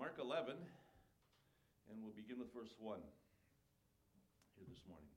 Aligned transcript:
Mark 0.00 0.16
11, 0.16 0.56
and 0.56 2.00
we'll 2.00 2.16
begin 2.16 2.40
with 2.40 2.48
verse 2.56 2.72
1 2.80 3.04
here 4.56 4.64
this 4.64 4.80
morning. 4.88 5.12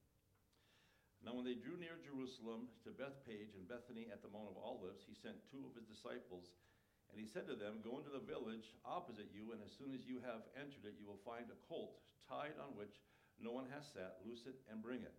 Now, 1.23 1.39
when 1.39 1.47
they 1.47 1.55
drew 1.55 1.79
near 1.79 1.95
Jerusalem 2.03 2.67
to 2.83 2.91
Bethphage 2.91 3.55
and 3.55 3.63
Bethany 3.63 4.11
at 4.11 4.19
the 4.19 4.27
Mount 4.27 4.51
of 4.51 4.59
Olives, 4.59 5.07
he 5.07 5.15
sent 5.15 5.39
two 5.47 5.63
of 5.63 5.71
his 5.71 5.87
disciples, 5.87 6.51
and 7.07 7.15
he 7.15 7.23
said 7.23 7.47
to 7.47 7.55
them, 7.55 7.79
Go 7.79 7.95
into 7.95 8.11
the 8.11 8.27
village 8.27 8.75
opposite 8.83 9.31
you, 9.31 9.55
and 9.55 9.63
as 9.63 9.71
soon 9.71 9.95
as 9.95 10.03
you 10.03 10.19
have 10.19 10.51
entered 10.59 10.83
it, 10.83 10.99
you 10.99 11.07
will 11.07 11.23
find 11.23 11.47
a 11.47 11.63
colt 11.71 11.95
tied 12.27 12.59
on 12.59 12.75
which 12.75 12.99
no 13.39 13.55
one 13.55 13.71
has 13.71 13.87
sat. 13.87 14.19
Loose 14.27 14.43
it 14.51 14.59
and 14.67 14.83
bring 14.83 14.99
it. 14.99 15.15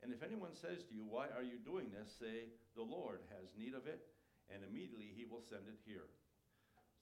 And 0.00 0.08
if 0.08 0.24
anyone 0.24 0.56
says 0.56 0.88
to 0.88 0.96
you, 0.96 1.04
Why 1.04 1.28
are 1.36 1.44
you 1.44 1.60
doing 1.60 1.92
this? 1.92 2.16
say, 2.16 2.48
The 2.72 2.88
Lord 2.88 3.20
has 3.28 3.52
need 3.60 3.76
of 3.76 3.84
it, 3.84 4.08
and 4.48 4.64
immediately 4.64 5.12
he 5.12 5.28
will 5.28 5.44
send 5.44 5.68
it 5.68 5.84
here. 5.84 6.08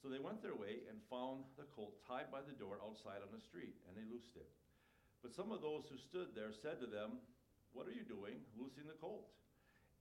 So 0.05 0.13
they 0.13 0.21
went 0.21 0.45
their 0.45 0.53
way 0.53 0.85
and 0.93 1.01
found 1.09 1.49
the 1.57 1.65
colt 1.73 1.97
tied 2.05 2.29
by 2.29 2.45
the 2.45 2.53
door 2.53 2.77
outside 2.85 3.25
on 3.25 3.33
the 3.33 3.41
street, 3.41 3.73
and 3.89 3.97
they 3.97 4.05
loosed 4.05 4.37
it. 4.37 4.53
But 5.25 5.33
some 5.33 5.49
of 5.49 5.65
those 5.65 5.89
who 5.89 5.97
stood 5.97 6.37
there 6.37 6.53
said 6.53 6.77
to 6.85 6.89
them, 6.93 7.25
What 7.73 7.89
are 7.89 7.97
you 7.97 8.05
doing, 8.05 8.37
loosing 8.53 8.85
the 8.85 9.01
colt? 9.01 9.33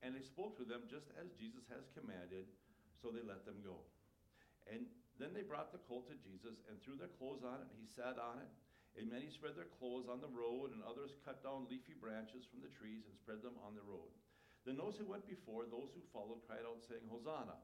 And 0.04 0.12
they 0.12 0.28
spoke 0.28 0.60
to 0.60 0.68
them 0.68 0.92
just 0.92 1.08
as 1.16 1.32
Jesus 1.40 1.64
has 1.72 1.88
commanded, 1.96 2.52
so 3.00 3.16
they 3.16 3.24
let 3.24 3.48
them 3.48 3.64
go. 3.64 3.80
And 4.68 4.92
then 5.24 5.32
they 5.32 5.48
brought 5.48 5.72
the 5.72 5.80
colt 5.88 6.12
to 6.12 6.20
Jesus 6.20 6.60
and 6.68 6.76
threw 6.84 7.00
their 7.00 7.16
clothes 7.16 7.48
on 7.48 7.64
it, 7.64 7.72
and 7.72 7.80
he 7.80 7.88
sat 7.88 8.20
on 8.20 8.44
it. 8.44 8.52
And 9.00 9.08
many 9.08 9.32
spread 9.32 9.56
their 9.56 9.72
clothes 9.80 10.12
on 10.12 10.20
the 10.20 10.36
road, 10.36 10.76
and 10.76 10.84
others 10.84 11.16
cut 11.24 11.40
down 11.48 11.72
leafy 11.72 11.96
branches 11.96 12.44
from 12.44 12.60
the 12.60 12.76
trees 12.76 13.08
and 13.08 13.16
spread 13.16 13.40
them 13.40 13.56
on 13.64 13.72
the 13.72 13.88
road. 13.88 14.12
Then 14.68 14.76
those 14.76 15.00
who 15.00 15.08
went 15.08 15.24
before, 15.24 15.64
those 15.64 15.96
who 15.96 16.04
followed, 16.12 16.44
cried 16.44 16.68
out, 16.68 16.84
saying, 16.84 17.08
Hosanna! 17.08 17.56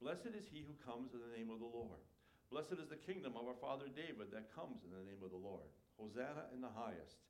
Blessed 0.00 0.32
is 0.32 0.48
he 0.48 0.64
who 0.64 0.72
comes 0.80 1.12
in 1.12 1.20
the 1.20 1.36
name 1.36 1.52
of 1.52 1.60
the 1.60 1.68
Lord. 1.68 2.00
Blessed 2.48 2.80
is 2.80 2.88
the 2.88 2.98
kingdom 2.98 3.36
of 3.36 3.44
our 3.44 3.60
father 3.60 3.86
David 3.92 4.32
that 4.32 4.50
comes 4.56 4.80
in 4.82 4.90
the 4.90 5.04
name 5.04 5.20
of 5.20 5.28
the 5.30 5.38
Lord. 5.38 5.68
Hosanna 6.00 6.48
in 6.56 6.64
the 6.64 6.72
highest. 6.72 7.20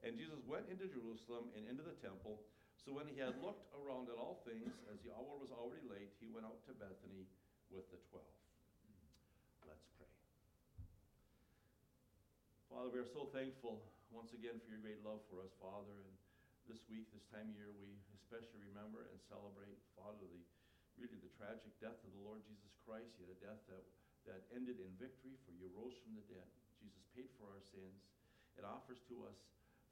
And 0.00 0.16
Jesus 0.16 0.40
went 0.48 0.66
into 0.72 0.88
Jerusalem 0.88 1.52
and 1.52 1.68
into 1.68 1.84
the 1.84 1.94
temple. 2.00 2.40
So 2.80 2.96
when 2.96 3.08
he 3.08 3.20
had 3.20 3.36
looked 3.44 3.68
around 3.76 4.08
at 4.08 4.16
all 4.16 4.40
things, 4.48 4.72
as 4.88 5.00
the 5.04 5.12
hour 5.12 5.36
was 5.36 5.52
already 5.52 5.84
late, 5.84 6.12
he 6.16 6.32
went 6.32 6.48
out 6.48 6.64
to 6.64 6.72
Bethany 6.76 7.28
with 7.68 7.88
the 7.92 8.00
twelve. 8.08 8.34
Let's 9.68 9.88
pray. 9.96 10.08
Father, 12.72 12.88
we 12.88 13.00
are 13.04 13.08
so 13.08 13.28
thankful 13.32 13.84
once 14.12 14.32
again 14.36 14.60
for 14.64 14.72
your 14.72 14.80
great 14.80 15.00
love 15.04 15.24
for 15.28 15.40
us, 15.44 15.52
Father. 15.60 15.96
And 15.96 16.16
this 16.68 16.80
week, 16.88 17.08
this 17.12 17.24
time 17.32 17.52
of 17.52 17.56
year, 17.56 17.72
we 17.72 17.96
especially 18.16 18.64
remember 18.72 19.08
and 19.12 19.20
celebrate, 19.28 19.76
Father, 19.96 20.24
the 20.24 20.40
really 20.98 21.18
the 21.20 21.32
tragic 21.36 21.72
death 21.82 21.98
of 22.02 22.10
the 22.14 22.22
Lord 22.22 22.42
Jesus 22.46 22.72
Christ. 22.86 23.14
He 23.18 23.26
had 23.26 23.32
a 23.34 23.40
death 23.42 23.62
that, 23.70 23.84
that 24.30 24.40
ended 24.54 24.78
in 24.80 24.90
victory, 24.96 25.34
for 25.44 25.52
you 25.54 25.70
rose 25.74 25.96
from 26.04 26.14
the 26.16 26.26
dead. 26.30 26.48
Jesus 26.78 27.04
paid 27.16 27.30
for 27.38 27.50
our 27.50 27.62
sins. 27.74 27.98
It 28.54 28.64
offers 28.64 29.02
to 29.10 29.26
us 29.26 29.38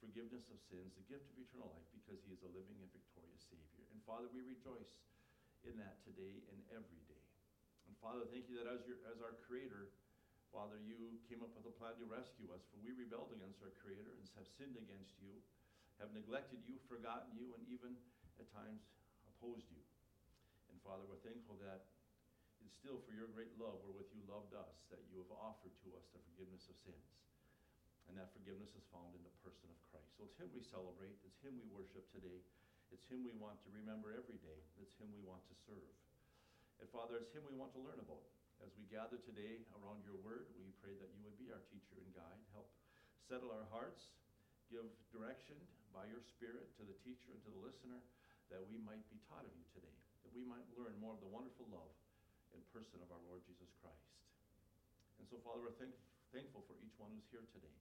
forgiveness 0.03 0.47
of 0.50 0.58
sins, 0.67 0.91
the 0.98 1.06
gift 1.06 1.27
of 1.30 1.39
eternal 1.39 1.70
life, 1.70 1.89
because 1.95 2.19
he 2.27 2.34
is 2.34 2.42
a 2.42 2.50
living 2.50 2.78
and 2.83 2.91
victorious 2.91 3.47
Savior. 3.47 3.86
And 3.95 4.03
Father, 4.03 4.27
we 4.34 4.42
rejoice 4.42 4.91
in 5.62 5.78
that 5.78 6.03
today 6.03 6.42
and 6.50 6.58
every 6.75 7.03
day. 7.06 7.23
And 7.86 7.95
Father, 8.03 8.27
thank 8.30 8.50
you 8.50 8.58
that 8.58 8.67
as, 8.67 8.83
your, 8.83 8.98
as 9.06 9.23
our 9.23 9.39
Creator, 9.47 9.95
Father, 10.50 10.77
you 10.83 11.23
came 11.30 11.41
up 11.41 11.55
with 11.55 11.70
a 11.70 11.75
plan 11.78 11.95
to 12.03 12.06
rescue 12.11 12.50
us, 12.50 12.67
for 12.70 12.83
we 12.83 12.92
rebelled 12.92 13.30
against 13.30 13.62
our 13.62 13.73
Creator 13.78 14.11
and 14.19 14.27
have 14.34 14.48
sinned 14.58 14.75
against 14.75 15.14
you, 15.23 15.39
have 16.03 16.11
neglected 16.12 16.61
you, 16.67 16.83
forgotten 16.91 17.30
you, 17.39 17.55
and 17.55 17.62
even 17.70 17.95
at 18.42 18.50
times 18.50 18.83
opposed 19.30 19.70
you. 19.70 19.80
Father, 20.83 21.06
we're 21.06 21.22
thankful 21.22 21.55
that 21.62 21.86
it's 22.62 22.75
still 22.75 22.98
for 23.06 23.14
your 23.14 23.30
great 23.30 23.55
love 23.58 23.78
wherewith 23.86 24.11
you 24.11 24.22
loved 24.27 24.55
us, 24.55 24.83
that 24.91 25.02
you 25.11 25.22
have 25.22 25.33
offered 25.39 25.74
to 25.86 25.89
us 25.94 26.06
the 26.11 26.22
forgiveness 26.30 26.66
of 26.66 26.77
sins. 26.83 27.11
And 28.11 28.19
that 28.19 28.34
forgiveness 28.34 28.74
is 28.74 28.83
found 28.91 29.14
in 29.14 29.22
the 29.22 29.34
person 29.47 29.70
of 29.70 29.78
Christ. 29.94 30.11
So 30.19 30.27
it's 30.27 30.39
Him 30.39 30.50
we 30.50 30.62
celebrate, 30.66 31.14
it's 31.22 31.39
Him 31.39 31.55
we 31.55 31.70
worship 31.70 32.02
today, 32.11 32.42
it's 32.91 33.06
Him 33.06 33.23
we 33.23 33.33
want 33.39 33.62
to 33.62 33.70
remember 33.70 34.11
every 34.11 34.42
day, 34.42 34.58
it's 34.83 34.98
Him 34.98 35.08
we 35.14 35.23
want 35.23 35.46
to 35.48 35.55
serve. 35.64 35.95
And 36.83 36.90
Father, 36.90 37.23
it's 37.23 37.30
Him 37.30 37.46
we 37.46 37.55
want 37.55 37.70
to 37.79 37.80
learn 37.80 38.02
about. 38.02 38.27
As 38.58 38.74
we 38.74 38.86
gather 38.90 39.23
today 39.23 39.62
around 39.79 40.02
your 40.02 40.18
word, 40.23 40.51
we 40.58 40.74
pray 40.83 40.98
that 40.98 41.14
you 41.14 41.23
would 41.23 41.39
be 41.39 41.51
our 41.55 41.62
teacher 41.70 41.98
and 41.98 42.11
guide. 42.14 42.42
Help 42.55 42.70
settle 43.23 43.55
our 43.55 43.67
hearts, 43.70 44.11
give 44.67 44.86
direction 45.14 45.56
by 45.95 46.11
your 46.11 46.20
Spirit 46.20 46.74
to 46.74 46.83
the 46.83 46.98
teacher 47.06 47.30
and 47.30 47.42
to 47.46 47.51
the 47.55 47.62
listener, 47.62 48.02
that 48.51 48.67
we 48.67 48.83
might 48.83 49.06
be 49.08 49.23
taught 49.30 49.46
of 49.46 49.55
you 49.55 49.64
today, 49.73 50.02
that 50.32 50.40
we 50.40 50.48
might 50.48 50.64
learn 50.80 50.96
more 50.96 51.12
of 51.12 51.20
the 51.20 51.28
wonderful 51.28 51.68
love 51.68 51.92
and 52.56 52.64
person 52.72 52.96
of 53.04 53.12
our 53.12 53.20
Lord 53.28 53.44
Jesus 53.44 53.68
Christ. 53.84 54.16
And 55.20 55.28
so, 55.28 55.36
Father, 55.44 55.60
we're 55.60 55.76
thank- 55.76 56.00
thankful 56.32 56.64
for 56.64 56.72
each 56.80 56.96
one 56.96 57.12
who's 57.12 57.28
here 57.28 57.44
today 57.52 57.76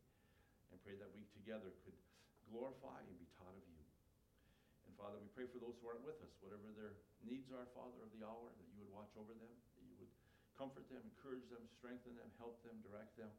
and 0.68 0.76
pray 0.84 1.00
that 1.00 1.08
we 1.16 1.24
together 1.32 1.72
could 1.88 1.96
glorify 2.52 3.00
and 3.08 3.16
be 3.16 3.28
taught 3.40 3.56
of 3.56 3.64
you. 3.72 3.80
And 4.84 4.92
Father, 5.00 5.16
we 5.24 5.32
pray 5.32 5.48
for 5.48 5.64
those 5.64 5.80
who 5.80 5.88
aren't 5.88 6.04
with 6.04 6.20
us, 6.20 6.36
whatever 6.44 6.76
their 6.76 7.00
needs 7.24 7.48
are, 7.56 7.72
Father, 7.72 8.04
of 8.04 8.12
the 8.12 8.28
hour, 8.28 8.52
that 8.52 8.68
you 8.76 8.84
would 8.84 8.92
watch 8.92 9.16
over 9.16 9.32
them, 9.32 9.56
that 9.80 9.88
you 9.88 9.96
would 10.04 10.12
comfort 10.60 10.84
them, 10.92 11.00
encourage 11.08 11.48
them, 11.48 11.64
strengthen 11.80 12.20
them, 12.20 12.28
help 12.36 12.60
them, 12.68 12.76
direct 12.84 13.16
them. 13.16 13.32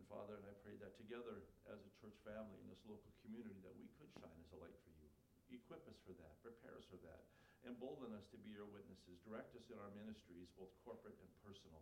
And 0.00 0.08
Father, 0.08 0.40
and 0.40 0.48
I 0.48 0.56
pray 0.64 0.80
that 0.80 0.96
together 0.96 1.44
as 1.68 1.76
a 1.84 1.90
church 2.00 2.16
family 2.24 2.56
in 2.64 2.66
this 2.72 2.80
local 2.88 3.12
community, 3.28 3.60
that 3.60 3.76
we 3.76 3.92
could 4.00 4.08
shine 4.16 4.40
as 4.40 4.48
a 4.56 4.58
light 4.64 4.76
for 4.88 4.92
you. 4.96 5.08
Equip 5.52 5.84
us 5.84 6.00
for 6.08 6.16
that, 6.16 6.32
prepare 6.40 6.80
us 6.80 6.88
for 6.88 6.96
that, 7.04 7.20
embolden 7.66 8.10
us 8.14 8.26
to 8.34 8.38
be 8.42 8.50
your 8.50 8.66
witnesses, 8.66 9.22
direct 9.22 9.54
us 9.54 9.66
in 9.70 9.78
our 9.78 9.92
ministries, 9.94 10.50
both 10.58 10.70
corporate 10.82 11.16
and 11.18 11.30
personal, 11.46 11.78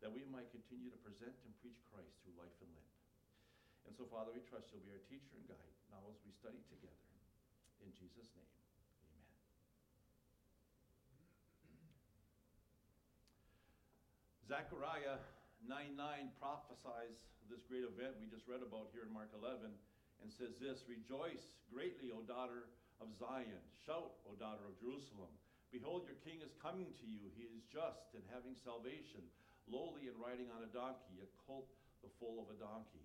that 0.00 0.12
we 0.12 0.24
might 0.28 0.48
continue 0.54 0.88
to 0.88 1.00
present 1.04 1.34
and 1.44 1.52
preach 1.60 1.80
Christ 1.92 2.14
through 2.22 2.36
life 2.38 2.54
and 2.64 2.70
limb. 2.72 2.92
And 3.88 3.92
so, 3.96 4.04
Father, 4.08 4.32
we 4.32 4.44
trust 4.44 4.68
you'll 4.72 4.84
be 4.84 4.92
our 4.92 5.04
teacher 5.08 5.32
and 5.36 5.48
guide 5.48 5.74
now 5.88 6.04
as 6.12 6.20
we 6.24 6.32
study 6.36 6.60
together. 6.68 7.08
In 7.80 7.90
Jesus' 7.96 8.28
name, 8.36 8.52
amen. 9.06 9.32
Zechariah 14.44 15.22
9 15.64 15.96
9 15.96 16.40
prophesies 16.40 17.18
this 17.48 17.64
great 17.64 17.86
event 17.86 18.20
we 18.20 18.28
just 18.28 18.44
read 18.44 18.60
about 18.60 18.92
here 18.92 19.08
in 19.08 19.12
Mark 19.12 19.32
11 19.32 19.72
and 20.20 20.28
says 20.28 20.52
this 20.60 20.84
Rejoice 20.84 21.56
greatly, 21.72 22.12
O 22.12 22.20
daughter 22.28 22.68
of 22.98 23.10
Zion. 23.18 23.62
Shout, 23.86 24.18
O 24.26 24.34
daughter 24.38 24.64
of 24.66 24.78
Jerusalem. 24.78 25.30
Behold, 25.70 26.08
your 26.08 26.16
king 26.24 26.40
is 26.40 26.52
coming 26.58 26.88
to 26.98 27.06
you. 27.06 27.28
He 27.36 27.44
is 27.44 27.60
just 27.68 28.16
and 28.16 28.24
having 28.32 28.56
salvation, 28.64 29.20
lowly 29.68 30.08
and 30.08 30.16
riding 30.16 30.48
on 30.54 30.64
a 30.64 30.70
donkey, 30.72 31.20
a 31.20 31.28
colt 31.44 31.68
the 32.02 32.10
foal 32.22 32.46
of 32.46 32.54
a 32.54 32.58
donkey. 32.58 33.04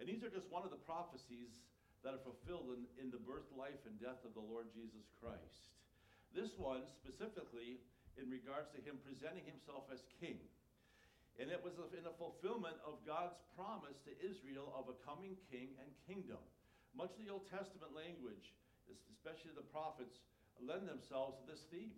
And 0.00 0.08
these 0.08 0.22
are 0.24 0.32
just 0.32 0.48
one 0.48 0.64
of 0.64 0.72
the 0.72 0.80
prophecies 0.88 1.52
that 2.06 2.14
are 2.14 2.22
fulfilled 2.22 2.72
in, 2.78 2.86
in 2.96 3.08
the 3.10 3.20
birth, 3.20 3.50
life, 3.58 3.82
and 3.84 3.98
death 3.98 4.22
of 4.22 4.32
the 4.32 4.44
Lord 4.44 4.70
Jesus 4.70 5.04
Christ. 5.18 5.74
This 6.32 6.54
one 6.54 6.86
specifically 7.02 7.82
in 8.16 8.30
regards 8.30 8.70
to 8.74 8.80
him 8.82 9.02
presenting 9.02 9.46
himself 9.46 9.90
as 9.90 10.02
king. 10.22 10.38
And 11.38 11.50
it 11.54 11.62
was 11.62 11.78
in 11.94 12.02
the 12.02 12.14
fulfillment 12.18 12.78
of 12.82 12.98
God's 13.06 13.38
promise 13.54 13.98
to 14.06 14.12
Israel 14.18 14.74
of 14.74 14.90
a 14.90 14.96
coming 15.06 15.38
king 15.50 15.74
and 15.78 15.90
kingdom. 16.06 16.42
Much 16.98 17.14
of 17.14 17.22
the 17.22 17.30
Old 17.30 17.46
Testament 17.46 17.94
language, 17.94 18.50
especially 19.14 19.54
the 19.54 19.62
prophets, 19.70 20.18
lend 20.58 20.90
themselves 20.90 21.38
to 21.38 21.44
this 21.46 21.62
theme 21.70 21.94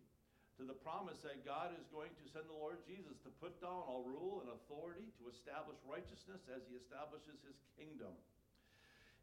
to 0.61 0.69
the 0.69 0.77
promise 0.85 1.17
that 1.25 1.41
God 1.41 1.73
is 1.73 1.89
going 1.89 2.13
to 2.21 2.25
send 2.29 2.45
the 2.45 2.53
Lord 2.53 2.85
Jesus 2.85 3.17
to 3.25 3.33
put 3.41 3.57
down 3.65 3.81
all 3.89 4.05
rule 4.05 4.45
and 4.45 4.53
authority, 4.53 5.09
to 5.17 5.33
establish 5.33 5.81
righteousness 5.89 6.45
as 6.53 6.61
he 6.69 6.77
establishes 6.77 7.41
his 7.49 7.57
kingdom. 7.81 8.13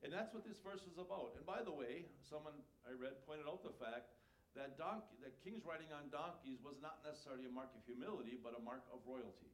And 0.02 0.10
that's 0.10 0.34
what 0.34 0.42
this 0.50 0.58
verse 0.66 0.82
is 0.90 0.98
about. 0.98 1.38
And 1.38 1.46
by 1.46 1.62
the 1.62 1.70
way, 1.70 2.10
someone 2.26 2.58
I 2.90 2.98
read 2.98 3.22
pointed 3.30 3.46
out 3.46 3.62
the 3.62 3.78
fact 3.78 4.18
that 4.58 4.82
donkey, 4.82 5.14
that 5.22 5.38
kings 5.46 5.62
riding 5.62 5.94
on 5.94 6.10
donkeys 6.10 6.58
was 6.66 6.82
not 6.82 7.06
necessarily 7.06 7.46
a 7.46 7.54
mark 7.54 7.70
of 7.78 7.86
humility, 7.86 8.42
but 8.42 8.58
a 8.58 8.62
mark 8.66 8.82
of 8.90 9.06
royalty. 9.06 9.54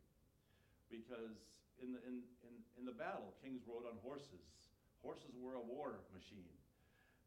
Because 0.88 1.36
in 1.84 1.92
the, 1.92 2.00
in, 2.08 2.24
in, 2.48 2.54
in 2.80 2.84
the 2.88 2.96
battle, 2.96 3.36
kings 3.44 3.60
rode 3.68 3.84
on 3.84 4.00
horses. 4.00 4.63
Horses 5.04 5.36
were 5.36 5.60
a 5.60 5.64
war 5.64 6.00
machine. 6.16 6.56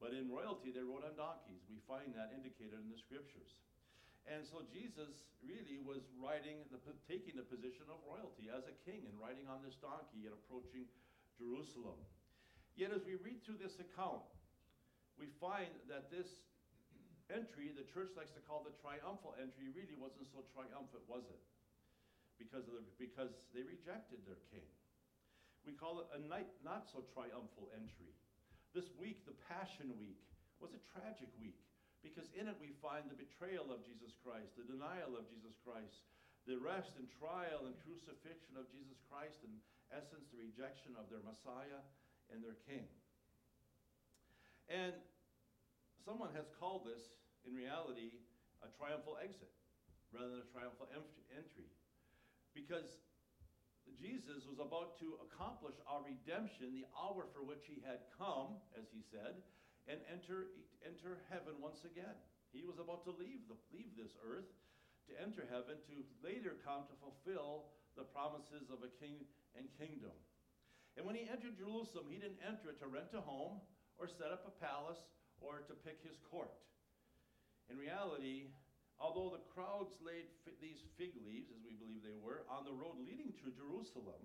But 0.00 0.16
in 0.16 0.28
royalty, 0.32 0.72
they 0.72 0.84
rode 0.84 1.04
on 1.04 1.16
donkeys. 1.16 1.64
We 1.68 1.80
find 1.84 2.12
that 2.16 2.32
indicated 2.32 2.76
in 2.76 2.88
the 2.88 3.00
scriptures. 3.00 3.52
And 4.26 4.42
so 4.42 4.66
Jesus 4.74 5.22
really 5.38 5.78
was 5.78 6.02
riding, 6.18 6.66
the, 6.74 6.82
taking 7.06 7.38
the 7.38 7.46
position 7.46 7.86
of 7.86 8.02
royalty 8.02 8.50
as 8.50 8.66
a 8.66 8.74
king 8.82 9.06
and 9.06 9.14
riding 9.16 9.46
on 9.46 9.62
this 9.62 9.78
donkey 9.78 10.26
and 10.26 10.34
approaching 10.34 10.90
Jerusalem. 11.38 11.96
Yet 12.74 12.90
as 12.92 13.06
we 13.06 13.16
read 13.22 13.40
through 13.46 13.62
this 13.62 13.78
account, 13.78 14.26
we 15.16 15.30
find 15.38 15.70
that 15.88 16.10
this 16.10 16.28
entry, 17.30 17.72
the 17.72 17.86
church 17.88 18.12
likes 18.18 18.34
to 18.36 18.42
call 18.44 18.66
the 18.66 18.74
triumphal 18.82 19.38
entry, 19.38 19.70
really 19.72 19.96
wasn't 19.96 20.28
so 20.28 20.44
triumphant, 20.52 21.06
was 21.08 21.24
it? 21.30 21.40
Because, 22.36 22.68
the, 22.68 22.84
because 23.00 23.32
they 23.56 23.64
rejected 23.64 24.20
their 24.28 24.42
king. 24.52 24.66
We 25.66 25.74
call 25.74 26.06
it 26.06 26.08
a 26.14 26.20
night, 26.22 26.46
not 26.62 26.86
so 26.86 27.02
triumphal 27.10 27.74
entry. 27.74 28.14
This 28.70 28.86
week, 28.94 29.26
the 29.26 29.34
Passion 29.50 29.90
Week, 29.98 30.22
was 30.62 30.72
a 30.72 30.80
tragic 30.94 31.28
week 31.36 31.58
because 32.00 32.30
in 32.38 32.46
it 32.46 32.56
we 32.62 32.72
find 32.80 33.10
the 33.10 33.18
betrayal 33.18 33.68
of 33.74 33.82
Jesus 33.82 34.14
Christ, 34.22 34.54
the 34.54 34.64
denial 34.64 35.18
of 35.18 35.26
Jesus 35.26 35.58
Christ, 35.66 36.06
the 36.46 36.56
arrest 36.56 36.94
and 36.96 37.10
trial 37.18 37.66
and 37.66 37.74
crucifixion 37.82 38.54
of 38.54 38.70
Jesus 38.70 38.96
Christ, 39.10 39.42
in 39.42 39.50
essence, 39.90 40.30
the 40.30 40.38
rejection 40.38 40.94
of 40.94 41.10
their 41.10 41.20
Messiah 41.26 41.82
and 42.30 42.38
their 42.40 42.56
King. 42.64 42.86
And 44.70 44.94
someone 46.06 46.30
has 46.38 46.46
called 46.62 46.86
this, 46.86 47.02
in 47.42 47.58
reality, 47.58 48.14
a 48.62 48.70
triumphal 48.78 49.18
exit 49.18 49.50
rather 50.14 50.38
than 50.38 50.46
a 50.46 50.50
triumphal 50.54 50.86
entry. 51.34 51.66
Because 52.54 53.02
Jesus 53.94 54.42
was 54.50 54.58
about 54.58 54.98
to 54.98 55.14
accomplish 55.22 55.78
our 55.86 56.02
redemption, 56.02 56.74
the 56.74 56.90
hour 56.98 57.30
for 57.30 57.46
which 57.46 57.62
he 57.70 57.78
had 57.86 58.02
come, 58.18 58.58
as 58.74 58.90
he 58.90 59.00
said, 59.06 59.38
and 59.86 60.02
enter, 60.10 60.50
enter 60.82 61.22
heaven 61.30 61.62
once 61.62 61.86
again. 61.86 62.18
He 62.50 62.66
was 62.66 62.82
about 62.82 63.06
to 63.06 63.14
leave, 63.14 63.46
the, 63.46 63.54
leave 63.70 63.94
this 63.94 64.12
earth 64.26 64.50
to 65.06 65.12
enter 65.22 65.46
heaven 65.46 65.78
to 65.86 65.96
later 66.18 66.58
come 66.66 66.86
to 66.90 66.96
fulfill 66.98 67.70
the 67.94 68.04
promises 68.10 68.68
of 68.68 68.82
a 68.82 68.90
king 68.98 69.22
and 69.54 69.70
kingdom. 69.78 70.14
And 70.98 71.06
when 71.06 71.14
he 71.14 71.28
entered 71.28 71.54
Jerusalem, 71.54 72.10
he 72.10 72.18
didn't 72.18 72.42
enter 72.42 72.72
it 72.72 72.80
to 72.82 72.88
rent 72.88 73.14
a 73.14 73.22
home 73.22 73.62
or 74.00 74.08
set 74.08 74.32
up 74.32 74.48
a 74.48 74.54
palace 74.58 75.00
or 75.40 75.62
to 75.68 75.74
pick 75.84 76.00
his 76.02 76.16
court. 76.32 76.52
In 77.68 77.76
reality, 77.76 78.48
although 78.96 79.32
the 79.32 79.44
crowds 79.52 79.92
laid 80.00 80.26
fi- 80.44 80.56
these 80.60 80.80
fig 80.96 81.12
leaves, 81.24 81.52
as 81.52 81.60
we 81.64 81.76
believe 81.76 82.00
they 82.02 82.16
were, 82.18 82.44
on 82.48 82.64
the 82.64 82.74
road 82.74 82.96
leading 83.04 83.32
to 83.44 83.52
Jerusalem, 83.52 84.20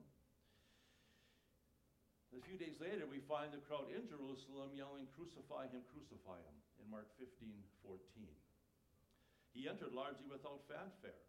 a 2.32 2.40
few 2.48 2.56
days 2.56 2.80
later 2.80 3.04
we 3.04 3.20
find 3.28 3.52
the 3.52 3.60
crowd 3.68 3.92
in 3.92 4.08
Jerusalem 4.08 4.72
yelling, 4.72 5.04
Crucify 5.20 5.68
him, 5.68 5.84
crucify 5.92 6.40
him, 6.40 6.58
in 6.80 6.88
Mark 6.88 7.12
15 7.20 7.28
14. 7.84 8.00
He 9.52 9.68
entered 9.68 9.92
largely 9.92 10.32
without 10.32 10.64
fanfare. 10.72 11.20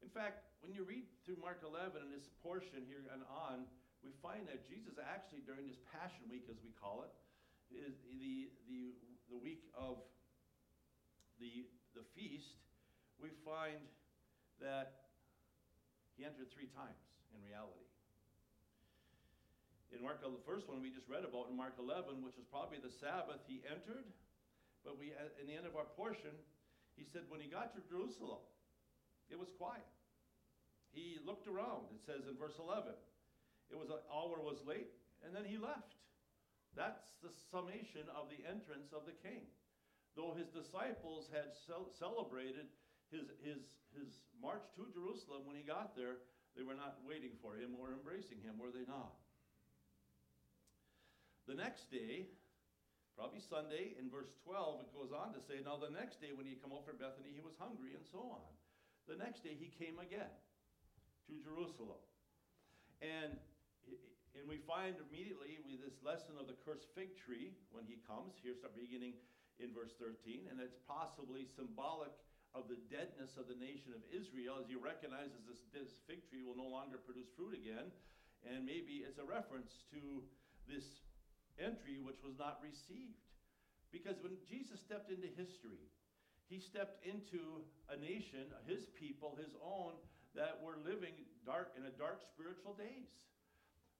In 0.00 0.08
fact, 0.08 0.48
when 0.64 0.72
you 0.72 0.88
read 0.88 1.04
through 1.28 1.36
Mark 1.44 1.60
11 1.60 2.00
and 2.00 2.08
this 2.08 2.24
portion 2.40 2.88
here 2.88 3.04
and 3.12 3.20
on, 3.28 3.68
we 4.00 4.14
find 4.24 4.46
that 4.48 4.64
Jesus 4.64 4.96
actually, 4.96 5.44
during 5.44 5.68
this 5.68 5.76
Passion 5.92 6.24
Week, 6.30 6.46
as 6.48 6.56
we 6.64 6.72
call 6.78 7.04
it, 7.04 7.12
is 7.68 8.00
the, 8.08 8.48
the, 8.64 8.96
the 9.28 9.36
week 9.36 9.68
of 9.76 10.00
the, 11.36 11.68
the 11.98 12.06
feast, 12.14 12.54
we 13.18 13.34
find 13.42 13.82
that 14.62 15.10
he 16.14 16.22
entered 16.22 16.46
three 16.54 16.70
times 16.70 17.02
in 17.34 17.42
reality. 17.42 17.90
In 19.90 19.98
Mark, 19.98 20.22
the 20.22 20.30
first 20.46 20.70
one 20.70 20.78
we 20.78 20.94
just 20.94 21.10
read 21.10 21.26
about 21.26 21.50
in 21.50 21.58
Mark 21.58 21.74
11, 21.80 22.22
which 22.22 22.38
was 22.38 22.46
probably 22.46 22.78
the 22.78 22.92
Sabbath, 22.92 23.42
he 23.50 23.64
entered, 23.66 24.06
but 24.86 24.94
we, 24.94 25.10
in 25.42 25.50
the 25.50 25.56
end 25.58 25.66
of 25.66 25.74
our 25.74 25.88
portion, 25.98 26.30
he 26.94 27.02
said 27.02 27.26
when 27.26 27.42
he 27.42 27.50
got 27.50 27.74
to 27.74 27.80
Jerusalem, 27.90 28.44
it 29.26 29.40
was 29.40 29.50
quiet. 29.58 29.86
He 30.94 31.18
looked 31.26 31.50
around, 31.50 31.90
it 31.90 32.04
says 32.04 32.28
in 32.30 32.38
verse 32.38 32.60
11. 32.62 32.94
It 33.72 33.76
was 33.76 33.90
an 33.90 34.00
hour 34.08 34.38
was 34.38 34.62
late, 34.64 34.92
and 35.24 35.34
then 35.34 35.44
he 35.44 35.58
left. 35.58 35.98
That's 36.76 37.16
the 37.24 37.32
summation 37.50 38.06
of 38.14 38.30
the 38.30 38.44
entrance 38.46 38.94
of 38.94 39.02
the 39.08 39.16
king. 39.24 39.50
Though 40.16 40.34
his 40.34 40.48
disciples 40.50 41.28
had 41.32 41.52
cel- 41.66 41.92
celebrated 41.98 42.70
his, 43.10 43.28
his, 43.44 43.62
his 43.96 44.08
march 44.40 44.64
to 44.76 44.86
Jerusalem 44.92 45.44
when 45.44 45.56
he 45.56 45.64
got 45.64 45.96
there, 45.96 46.22
they 46.56 46.66
were 46.66 46.76
not 46.76 46.98
waiting 47.06 47.38
for 47.38 47.54
him 47.54 47.78
or 47.78 47.94
embracing 47.94 48.42
him, 48.42 48.58
were 48.58 48.74
they 48.74 48.84
not? 48.88 49.14
The 51.46 51.56
next 51.56 51.88
day, 51.88 52.28
probably 53.16 53.40
Sunday, 53.40 53.96
in 53.96 54.12
verse 54.12 54.28
12, 54.44 54.84
it 54.84 54.90
goes 54.92 55.14
on 55.16 55.32
to 55.32 55.40
say, 55.40 55.64
Now 55.64 55.80
the 55.80 55.88
next 55.88 56.20
day 56.20 56.36
when 56.36 56.44
he 56.44 56.60
come 56.60 56.76
out 56.76 56.84
from 56.84 57.00
Bethany, 57.00 57.32
he 57.32 57.40
was 57.40 57.56
hungry, 57.56 57.96
and 57.96 58.04
so 58.04 58.20
on. 58.20 58.44
The 59.08 59.16
next 59.16 59.40
day 59.40 59.56
he 59.56 59.72
came 59.80 59.96
again 59.96 60.28
to 61.30 61.32
Jerusalem. 61.40 62.02
And, 63.00 63.32
and 64.36 64.44
we 64.44 64.60
find 64.68 64.98
immediately 65.08 65.56
with 65.64 65.80
this 65.80 65.96
lesson 66.04 66.36
of 66.36 66.44
the 66.50 66.58
cursed 66.66 66.92
fig 66.92 67.16
tree 67.16 67.56
when 67.72 67.88
he 67.88 67.96
comes. 68.04 68.36
here's 68.44 68.60
start 68.60 68.76
beginning 68.76 69.16
in 69.58 69.74
verse 69.74 69.94
13, 69.98 70.46
and 70.50 70.62
it's 70.62 70.78
possibly 70.86 71.46
symbolic 71.46 72.14
of 72.56 72.70
the 72.70 72.80
deadness 72.88 73.36
of 73.36 73.50
the 73.50 73.58
nation 73.58 73.92
of 73.92 74.00
Israel 74.08 74.56
as 74.56 74.70
he 74.70 74.78
recognizes 74.78 75.44
this, 75.44 75.60
this 75.74 76.00
fig 76.08 76.24
tree 76.30 76.40
will 76.40 76.56
no 76.56 76.70
longer 76.70 76.96
produce 76.96 77.28
fruit 77.36 77.52
again. 77.52 77.92
And 78.46 78.64
maybe 78.64 79.02
it's 79.02 79.18
a 79.18 79.26
reference 79.26 79.84
to 79.90 80.22
this 80.70 80.86
entry 81.58 81.98
which 81.98 82.22
was 82.22 82.38
not 82.38 82.62
received. 82.62 83.18
Because 83.90 84.16
when 84.22 84.38
Jesus 84.46 84.78
stepped 84.80 85.10
into 85.10 85.28
history, 85.34 85.90
he 86.48 86.60
stepped 86.60 87.04
into 87.04 87.66
a 87.92 87.96
nation, 87.98 88.48
his 88.64 88.88
people, 88.96 89.36
his 89.36 89.52
own, 89.60 89.98
that 90.32 90.60
were 90.62 90.80
living 90.80 91.12
dark 91.44 91.74
in 91.76 91.84
a 91.84 91.92
dark 91.98 92.24
spiritual 92.24 92.72
days. 92.72 93.10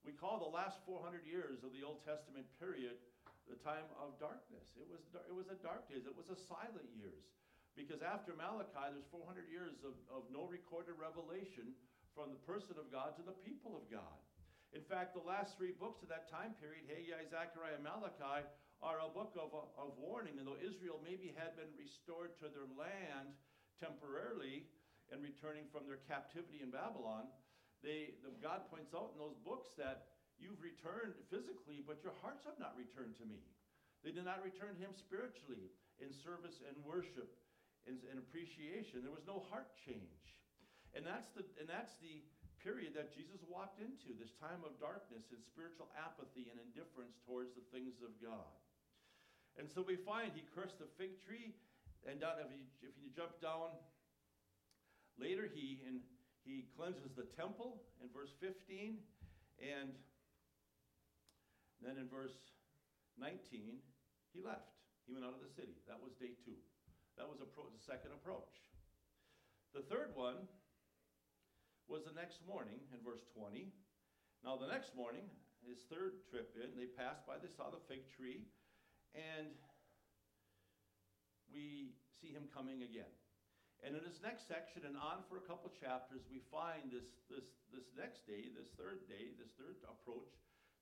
We 0.06 0.12
call 0.16 0.40
the 0.40 0.48
last 0.48 0.80
400 0.86 1.26
years 1.26 1.60
of 1.66 1.74
the 1.74 1.84
Old 1.84 2.00
Testament 2.06 2.46
period 2.56 2.96
the 3.48 3.58
time 3.64 3.88
of 3.96 4.14
darkness. 4.20 4.68
It 4.76 4.86
was, 4.86 5.00
it 5.12 5.34
was 5.34 5.48
a 5.48 5.58
dark 5.64 5.88
days. 5.88 6.04
It 6.04 6.14
was 6.14 6.28
a 6.28 6.38
silent 6.48 6.88
years. 6.92 7.24
Because 7.72 8.02
after 8.02 8.34
Malachi, 8.34 8.92
there's 8.92 9.08
400 9.08 9.48
years 9.48 9.80
of, 9.86 9.94
of 10.12 10.26
no 10.28 10.44
recorded 10.44 10.98
revelation 10.98 11.72
from 12.12 12.34
the 12.34 12.42
person 12.42 12.74
of 12.76 12.90
God 12.90 13.14
to 13.16 13.24
the 13.24 13.36
people 13.46 13.78
of 13.78 13.86
God. 13.86 14.18
In 14.74 14.84
fact, 14.84 15.16
the 15.16 15.24
last 15.24 15.56
three 15.56 15.72
books 15.72 16.04
of 16.04 16.12
that 16.12 16.28
time 16.28 16.52
period, 16.60 16.84
Haggai, 16.90 17.30
Zechariah, 17.30 17.80
and 17.80 17.86
Malachi, 17.86 18.44
are 18.84 19.00
a 19.00 19.10
book 19.10 19.32
of, 19.38 19.54
of 19.54 19.96
warning. 19.96 20.36
And 20.36 20.44
though 20.44 20.60
Israel 20.60 21.00
maybe 21.00 21.32
had 21.32 21.56
been 21.56 21.72
restored 21.78 22.36
to 22.44 22.52
their 22.52 22.68
land 22.76 23.32
temporarily 23.80 24.68
and 25.08 25.24
returning 25.24 25.64
from 25.72 25.88
their 25.88 26.02
captivity 26.04 26.60
in 26.60 26.68
Babylon, 26.68 27.32
they, 27.80 28.18
the, 28.26 28.34
God 28.42 28.66
points 28.68 28.92
out 28.92 29.14
in 29.14 29.18
those 29.22 29.38
books 29.40 29.72
that 29.78 30.17
you've 30.38 30.62
returned 30.62 31.18
physically, 31.28 31.82
but 31.82 32.02
your 32.02 32.14
hearts 32.22 32.46
have 32.46 32.58
not 32.58 32.78
returned 32.78 33.18
to 33.18 33.26
me. 33.26 33.42
They 34.06 34.14
did 34.14 34.24
not 34.24 34.42
return 34.46 34.78
to 34.78 34.80
him 34.80 34.94
spiritually 34.94 35.70
in 35.98 36.14
service 36.14 36.62
and 36.62 36.78
worship 36.86 37.34
and, 37.86 37.98
and 38.10 38.18
appreciation. 38.22 39.02
There 39.02 39.14
was 39.14 39.26
no 39.26 39.42
heart 39.50 39.74
change. 39.74 40.22
And 40.94 41.02
that's 41.04 41.28
the, 41.34 41.44
and 41.58 41.66
that's 41.66 41.98
the 41.98 42.22
period 42.62 42.94
that 42.94 43.14
Jesus 43.14 43.42
walked 43.46 43.78
into, 43.78 44.14
this 44.18 44.34
time 44.38 44.62
of 44.66 44.74
darkness 44.82 45.30
and 45.30 45.40
spiritual 45.42 45.90
apathy 45.94 46.50
and 46.50 46.58
indifference 46.58 47.18
towards 47.22 47.54
the 47.54 47.64
things 47.70 48.02
of 48.02 48.10
God. 48.18 48.50
And 49.58 49.66
so 49.66 49.82
we 49.82 49.98
find 49.98 50.30
he 50.34 50.46
cursed 50.54 50.78
the 50.78 50.90
fig 50.98 51.18
tree, 51.22 51.54
and 52.06 52.22
down, 52.22 52.38
if, 52.38 52.50
you, 52.54 52.66
if 52.82 52.94
you 52.98 53.10
jump 53.10 53.34
down 53.42 53.74
later, 55.18 55.50
he, 55.50 55.82
in, 55.82 55.98
he 56.46 56.70
cleanses 56.78 57.10
the 57.18 57.26
temple 57.34 57.82
in 57.98 58.06
verse 58.14 58.30
15, 58.38 59.02
and 59.58 59.90
then 61.82 61.96
in 61.96 62.10
verse 62.10 62.34
19, 63.18 63.78
he 64.34 64.40
left. 64.42 64.74
He 65.06 65.14
went 65.14 65.24
out 65.24 65.34
of 65.34 65.42
the 65.42 65.50
city. 65.50 65.78
That 65.86 65.98
was 66.02 66.12
day 66.18 66.36
two. 66.44 66.58
That 67.16 67.26
was 67.26 67.42
the 67.42 67.50
second 67.82 68.14
approach. 68.14 68.62
The 69.74 69.82
third 69.82 70.14
one 70.14 70.46
was 71.90 72.04
the 72.04 72.14
next 72.14 72.44
morning 72.46 72.78
in 72.94 73.02
verse 73.02 73.24
20. 73.34 73.72
Now, 74.46 74.54
the 74.54 74.70
next 74.70 74.94
morning, 74.94 75.26
his 75.66 75.82
third 75.90 76.22
trip 76.30 76.54
in, 76.54 76.78
they 76.78 76.86
passed 76.86 77.26
by, 77.26 77.42
they 77.42 77.50
saw 77.50 77.74
the 77.74 77.82
fig 77.90 78.06
tree, 78.06 78.46
and 79.16 79.50
we 81.50 81.96
see 82.22 82.30
him 82.30 82.46
coming 82.54 82.86
again. 82.86 83.10
And 83.82 83.94
in 83.94 84.02
this 84.02 84.22
next 84.22 84.46
section 84.46 84.86
and 84.86 84.98
on 84.98 85.26
for 85.26 85.38
a 85.38 85.44
couple 85.46 85.70
chapters, 85.74 86.26
we 86.30 86.42
find 86.50 86.90
this, 86.90 87.18
this, 87.30 87.46
this 87.70 87.86
next 87.94 88.26
day, 88.26 88.50
this 88.54 88.70
third 88.74 89.06
day, 89.06 89.34
this 89.38 89.54
third 89.58 89.78
approach 89.86 90.34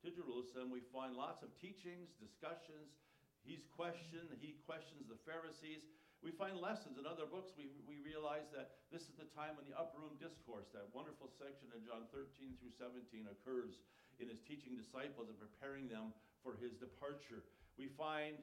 to 0.06 0.14
Jerusalem. 0.14 0.70
We 0.70 0.86
find 0.94 1.18
lots 1.18 1.42
of 1.42 1.50
teachings, 1.58 2.14
discussions. 2.22 2.94
He's 3.42 3.66
questioned, 3.75 4.30
he 4.38 4.54
questions 4.62 5.10
the 5.10 5.18
Pharisees. 5.26 5.82
We 6.22 6.30
find 6.30 6.62
lessons 6.62 6.94
in 6.94 7.04
other 7.10 7.26
books. 7.26 7.50
We, 7.58 7.75
we 7.90 7.98
realize 8.06 8.46
that 8.54 8.86
this 8.94 9.10
is 9.10 9.18
the 9.18 9.26
time 9.34 9.58
when 9.58 9.66
the 9.66 9.75
upper 9.75 9.98
room 9.98 10.14
discourse, 10.22 10.70
that 10.78 10.86
wonderful 10.94 11.26
section 11.34 11.75
in 11.75 11.82
John 11.82 12.06
13 12.14 12.54
through 12.62 12.75
17, 12.78 13.26
occurs 13.26 13.82
in 14.22 14.30
his 14.30 14.38
teaching 14.46 14.78
disciples 14.78 15.26
and 15.26 15.38
preparing 15.42 15.90
them 15.90 16.14
for 16.38 16.54
his 16.54 16.78
departure. 16.78 17.42
We 17.75 17.90
find 17.98 18.38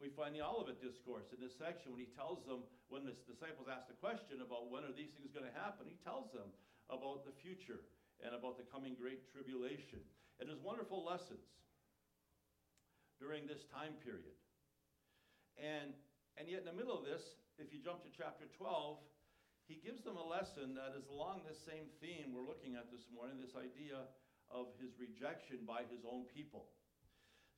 we 0.00 0.08
find 0.08 0.32
the 0.32 0.40
Olivet 0.40 0.80
discourse 0.80 1.28
in 1.28 1.44
this 1.44 1.52
section 1.60 1.92
when 1.92 2.00
he 2.00 2.08
tells 2.16 2.40
them, 2.48 2.64
when 2.88 3.04
the 3.04 3.12
disciples 3.28 3.68
ask 3.68 3.84
the 3.84 4.00
question 4.00 4.40
about 4.40 4.72
when 4.72 4.80
are 4.80 4.96
these 4.96 5.12
things 5.12 5.28
going 5.28 5.44
to 5.44 5.52
happen, 5.52 5.84
he 5.84 6.00
tells 6.00 6.32
them 6.32 6.48
about 6.88 7.28
the 7.28 7.36
future 7.36 7.84
and 8.24 8.32
about 8.32 8.56
the 8.56 8.64
coming 8.72 8.96
great 8.96 9.28
tribulation. 9.28 10.00
And 10.40 10.48
wonderful 10.64 11.04
lessons 11.04 11.44
during 13.20 13.46
this 13.46 13.68
time 13.68 13.92
period. 14.00 14.34
And 15.60 15.92
and 16.40 16.48
yet, 16.48 16.64
in 16.64 16.68
the 16.72 16.76
middle 16.76 16.96
of 16.96 17.04
this, 17.04 17.36
if 17.60 17.68
you 17.68 17.84
jump 17.84 18.00
to 18.08 18.10
chapter 18.10 18.48
12, 18.56 18.96
he 19.68 19.76
gives 19.76 20.00
them 20.00 20.16
a 20.16 20.24
lesson 20.24 20.72
that 20.80 20.96
is 20.96 21.04
along 21.12 21.44
this 21.44 21.60
same 21.60 21.92
theme 22.00 22.32
we're 22.32 22.48
looking 22.48 22.80
at 22.80 22.88
this 22.88 23.04
morning 23.12 23.36
this 23.36 23.54
idea 23.54 24.08
of 24.48 24.72
his 24.80 24.96
rejection 24.96 25.62
by 25.68 25.84
his 25.92 26.02
own 26.08 26.24
people. 26.32 26.72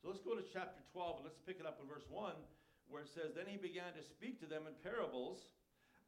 So 0.03 0.11
let's 0.11 0.21
go 0.21 0.35
to 0.35 0.43
chapter 0.43 0.83
12 0.91 1.23
and 1.23 1.25
let's 1.25 1.39
pick 1.41 1.63
it 1.63 1.65
up 1.65 1.79
in 1.79 1.87
verse 1.87 2.05
1 2.11 2.35
where 2.91 3.01
it 3.01 3.09
says, 3.09 3.31
Then 3.31 3.47
he 3.47 3.55
began 3.55 3.95
to 3.95 4.03
speak 4.03 4.37
to 4.43 4.47
them 4.51 4.67
in 4.67 4.75
parables 4.83 5.55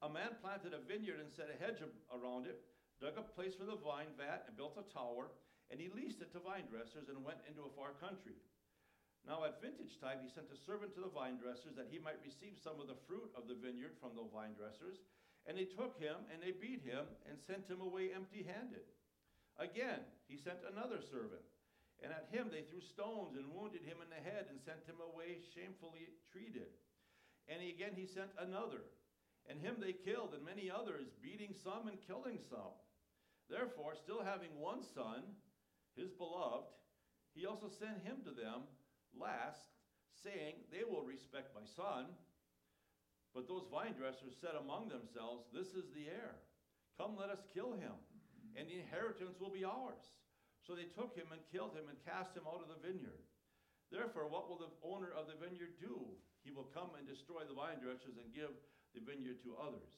A 0.03 0.09
man 0.11 0.35
planted 0.43 0.75
a 0.75 0.83
vineyard 0.83 1.23
and 1.23 1.31
set 1.31 1.47
a 1.47 1.57
hedge 1.57 1.79
around 2.11 2.45
it, 2.45 2.59
dug 2.99 3.15
a 3.17 3.23
place 3.23 3.55
for 3.55 3.65
the 3.65 3.79
vine 3.79 4.11
vat, 4.19 4.45
and 4.45 4.59
built 4.59 4.77
a 4.77 4.85
tower, 4.91 5.31
and 5.71 5.81
he 5.81 5.89
leased 5.89 6.21
it 6.21 6.31
to 6.33 6.41
vine 6.43 6.69
dressers 6.69 7.09
and 7.09 7.25
went 7.25 7.41
into 7.49 7.65
a 7.65 7.75
far 7.75 7.97
country. 7.97 8.37
Now 9.25 9.41
at 9.41 9.61
vintage 9.61 9.97
time 9.97 10.21
he 10.21 10.29
sent 10.29 10.53
a 10.53 10.63
servant 10.69 10.93
to 10.93 11.01
the 11.01 11.09
vine 11.09 11.41
dressers 11.41 11.73
that 11.73 11.89
he 11.89 11.97
might 11.97 12.21
receive 12.21 12.61
some 12.61 12.77
of 12.77 12.85
the 12.85 13.01
fruit 13.09 13.33
of 13.33 13.49
the 13.49 13.57
vineyard 13.57 13.97
from 13.97 14.13
the 14.13 14.29
vine 14.29 14.53
dressers. 14.53 15.01
And 15.49 15.57
they 15.57 15.65
took 15.65 15.97
him 15.97 16.17
and 16.29 16.41
they 16.41 16.53
beat 16.53 16.85
him 16.85 17.09
and 17.25 17.41
sent 17.41 17.65
him 17.65 17.81
away 17.81 18.13
empty 18.13 18.45
handed. 18.45 18.85
Again, 19.57 20.05
he 20.29 20.37
sent 20.37 20.61
another 20.69 21.01
servant. 21.01 21.41
And 22.05 22.13
at 22.13 22.29
him 22.29 22.53
they 22.53 22.61
threw 22.69 22.81
stones 22.81 23.33
and 23.33 23.49
wounded 23.49 23.81
him 23.81 23.97
in 24.05 24.09
the 24.13 24.21
head 24.21 24.45
and 24.53 24.61
sent 24.61 24.85
him 24.85 25.01
away 25.01 25.41
shamefully 25.57 26.13
treated. 26.29 26.69
And 27.49 27.61
again 27.65 27.97
he 27.97 28.05
sent 28.05 28.29
another. 28.37 28.85
And 29.49 29.61
him 29.61 29.77
they 29.77 29.93
killed, 29.93 30.33
and 30.33 30.41
many 30.41 30.73
others, 30.73 31.05
beating 31.21 31.53
some 31.53 31.85
and 31.85 32.01
killing 32.01 32.41
some. 32.49 32.73
Therefore, 33.45 33.93
still 33.93 34.25
having 34.25 34.49
one 34.57 34.81
son, 34.81 35.21
his 35.95 36.11
beloved, 36.11 36.67
he 37.33 37.45
also 37.47 37.67
sent 37.67 38.03
him 38.03 38.23
to 38.23 38.31
them 38.31 38.67
last, 39.15 39.63
saying, 40.23 40.59
They 40.71 40.83
will 40.83 41.03
respect 41.03 41.55
my 41.55 41.67
son. 41.67 42.11
But 43.35 43.51
those 43.51 43.67
vine 43.67 43.99
dressers 43.99 44.39
said 44.39 44.55
among 44.55 44.87
themselves, 44.87 45.47
This 45.51 45.75
is 45.75 45.91
the 45.91 46.07
heir. 46.07 46.39
Come, 46.95 47.19
let 47.19 47.27
us 47.27 47.43
kill 47.51 47.75
him, 47.75 47.91
and 48.55 48.71
the 48.71 48.79
inheritance 48.79 49.35
will 49.35 49.51
be 49.51 49.67
ours. 49.67 49.99
So 50.63 50.71
they 50.71 50.87
took 50.95 51.11
him 51.11 51.35
and 51.35 51.43
killed 51.51 51.75
him 51.75 51.91
and 51.91 51.99
cast 52.07 52.31
him 52.31 52.47
out 52.47 52.63
of 52.63 52.71
the 52.71 52.79
vineyard. 52.79 53.19
Therefore, 53.91 54.31
what 54.31 54.47
will 54.47 54.57
the 54.57 54.71
owner 54.81 55.11
of 55.11 55.27
the 55.27 55.37
vineyard 55.37 55.75
do? 55.77 55.99
He 56.41 56.55
will 56.55 56.71
come 56.71 56.95
and 56.95 57.05
destroy 57.05 57.43
the 57.43 57.53
vine 57.53 57.83
dressers 57.83 58.15
and 58.15 58.31
give 58.31 58.55
the 58.95 59.03
vineyard 59.03 59.43
to 59.43 59.59
others. 59.59 59.91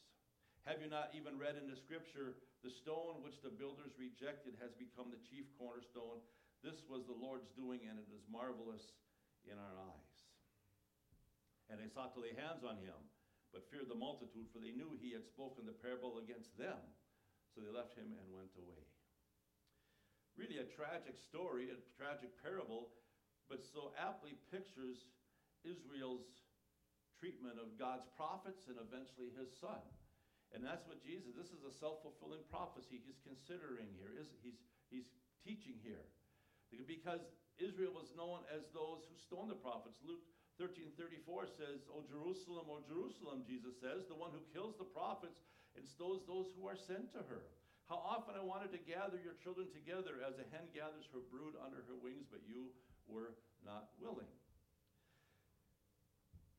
Have 0.65 0.83
you 0.83 0.89
not 0.89 1.15
even 1.15 1.39
read 1.39 1.55
in 1.55 1.69
the 1.69 1.79
scripture, 1.79 2.35
the 2.65 2.73
stone 2.73 3.21
which 3.21 3.41
the 3.45 3.53
builders 3.53 3.93
rejected 3.97 4.57
has 4.57 4.73
become 4.77 5.13
the 5.13 5.21
chief 5.29 5.45
cornerstone? 5.57 6.21
This 6.65 6.81
was 6.89 7.05
the 7.05 7.15
Lord's 7.17 7.49
doing, 7.53 7.85
and 7.85 8.01
it 8.01 8.09
is 8.09 8.25
marvelous 8.27 8.97
in 9.45 9.55
our 9.55 9.75
eyes. 9.77 10.15
And 11.69 11.77
they 11.77 11.91
sought 11.91 12.15
to 12.17 12.23
lay 12.23 12.33
hands 12.33 12.65
on 12.65 12.81
him, 12.81 12.97
but 13.53 13.67
feared 13.69 13.91
the 13.91 13.97
multitude, 13.97 14.49
for 14.49 14.57
they 14.57 14.73
knew 14.73 14.97
he 14.97 15.13
had 15.13 15.27
spoken 15.27 15.67
the 15.67 15.77
parable 15.77 16.17
against 16.17 16.55
them. 16.57 16.79
So 17.53 17.61
they 17.61 17.73
left 17.73 17.93
him 17.93 18.09
and 18.13 18.27
went 18.33 18.53
away 18.57 18.87
really 20.37 20.61
a 20.61 20.69
tragic 20.69 21.17
story, 21.17 21.73
a 21.73 21.81
tragic 21.97 22.29
parable, 22.45 22.93
but 23.49 23.65
so 23.65 23.91
aptly 23.97 24.37
pictures 24.53 25.09
Israel's 25.65 26.29
treatment 27.17 27.57
of 27.57 27.73
God's 27.81 28.05
prophets 28.13 28.69
and 28.69 28.77
eventually 28.77 29.33
his 29.33 29.49
son. 29.57 29.81
And 30.55 30.63
that's 30.63 30.87
what 30.87 31.03
Jesus, 31.03 31.35
this 31.35 31.51
is 31.51 31.63
a 31.67 31.73
self-fulfilling 31.75 32.43
prophecy 32.47 33.03
he's 33.03 33.19
considering 33.21 33.91
here. 33.99 34.15
Is 34.15 34.31
he's 34.39 34.59
he's 34.87 35.07
teaching 35.43 35.75
here. 35.83 36.07
Because 36.87 37.23
Israel 37.59 37.95
was 37.95 38.11
known 38.15 38.43
as 38.51 38.67
those 38.71 39.03
who 39.07 39.15
stoned 39.17 39.51
the 39.51 39.59
prophets. 39.59 39.99
Luke 40.03 40.23
13:34 40.59 41.47
says, 41.47 41.85
"O 41.91 42.01
Jerusalem, 42.07 42.67
O 42.69 42.81
Jerusalem," 42.87 43.43
Jesus 43.45 43.77
says, 43.79 44.07
"the 44.07 44.15
one 44.15 44.31
who 44.31 44.41
kills 44.53 44.75
the 44.77 44.87
prophets 44.87 45.43
and 45.75 45.85
stones 45.85 46.25
those 46.25 46.51
who 46.55 46.65
are 46.67 46.75
sent 46.75 47.11
to 47.13 47.21
her." 47.27 47.43
How 47.87 48.03
often 48.03 48.35
I 48.35 48.43
wanted 48.43 48.71
to 48.71 48.79
gather 48.79 49.19
your 49.19 49.35
children 49.35 49.71
together 49.71 50.19
as 50.21 50.37
a 50.39 50.43
hen 50.51 50.67
gathers 50.73 51.07
her 51.13 51.21
brood 51.21 51.55
under 51.55 51.83
her 51.83 51.95
wings, 51.95 52.27
but 52.27 52.43
you 52.43 52.73
were 53.07 53.35
not 53.63 53.87
willing. 53.97 54.27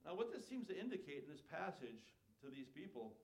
Now, 0.04 0.14
what 0.14 0.32
this 0.32 0.48
seems 0.48 0.66
to 0.68 0.78
indicate 0.78 1.24
in 1.24 1.28
this 1.28 1.42
passage 1.42 2.16
to 2.40 2.48
these 2.48 2.70
people, 2.70 3.20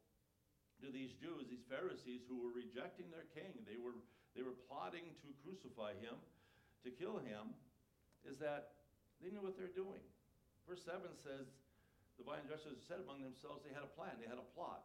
to 0.85 0.93
these 0.93 1.17
Jews, 1.17 1.49
these 1.49 1.64
Pharisees 1.64 2.29
who 2.29 2.37
were 2.45 2.53
rejecting 2.53 3.09
their 3.09 3.25
king, 3.33 3.57
they 3.64 3.81
were, 3.81 3.97
they 4.37 4.45
were 4.45 4.57
plotting 4.69 5.17
to 5.25 5.29
crucify 5.41 5.97
him, 5.97 6.21
to 6.85 6.93
kill 6.93 7.17
him, 7.25 7.57
is 8.29 8.37
that 8.45 8.76
they 9.25 9.33
knew 9.33 9.41
what 9.41 9.57
they're 9.57 9.73
doing. 9.73 10.05
Verse 10.69 10.85
7 10.85 11.00
says, 11.25 11.49
the 12.21 12.25
vine 12.25 12.45
dressers 12.45 12.79
said 12.85 13.00
among 13.00 13.25
themselves 13.25 13.64
they 13.64 13.73
had 13.73 13.83
a 13.83 13.93
plan, 13.97 14.21
they 14.21 14.29
had 14.29 14.38
a 14.38 14.49
plot. 14.53 14.85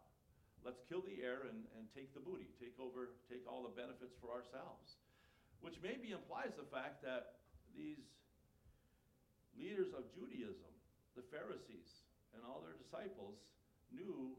Let's 0.63 0.79
kill 0.87 1.03
the 1.03 1.19
heir 1.23 1.47
and, 1.47 1.67
and 1.75 1.87
take 1.91 2.11
the 2.15 2.23
booty, 2.23 2.51
take 2.59 2.75
over, 2.79 3.15
take 3.31 3.43
all 3.47 3.63
the 3.63 3.71
benefits 3.71 4.15
for 4.19 4.31
ourselves. 4.31 4.99
Which 5.59 5.79
maybe 5.83 6.15
implies 6.15 6.55
the 6.55 6.67
fact 6.67 7.03
that 7.03 7.43
these 7.75 8.03
leaders 9.55 9.91
of 9.91 10.07
Judaism, 10.15 10.71
the 11.15 11.23
Pharisees, 11.31 12.07
and 12.31 12.43
all 12.47 12.63
their 12.63 12.75
disciples 12.75 13.39
knew 13.91 14.35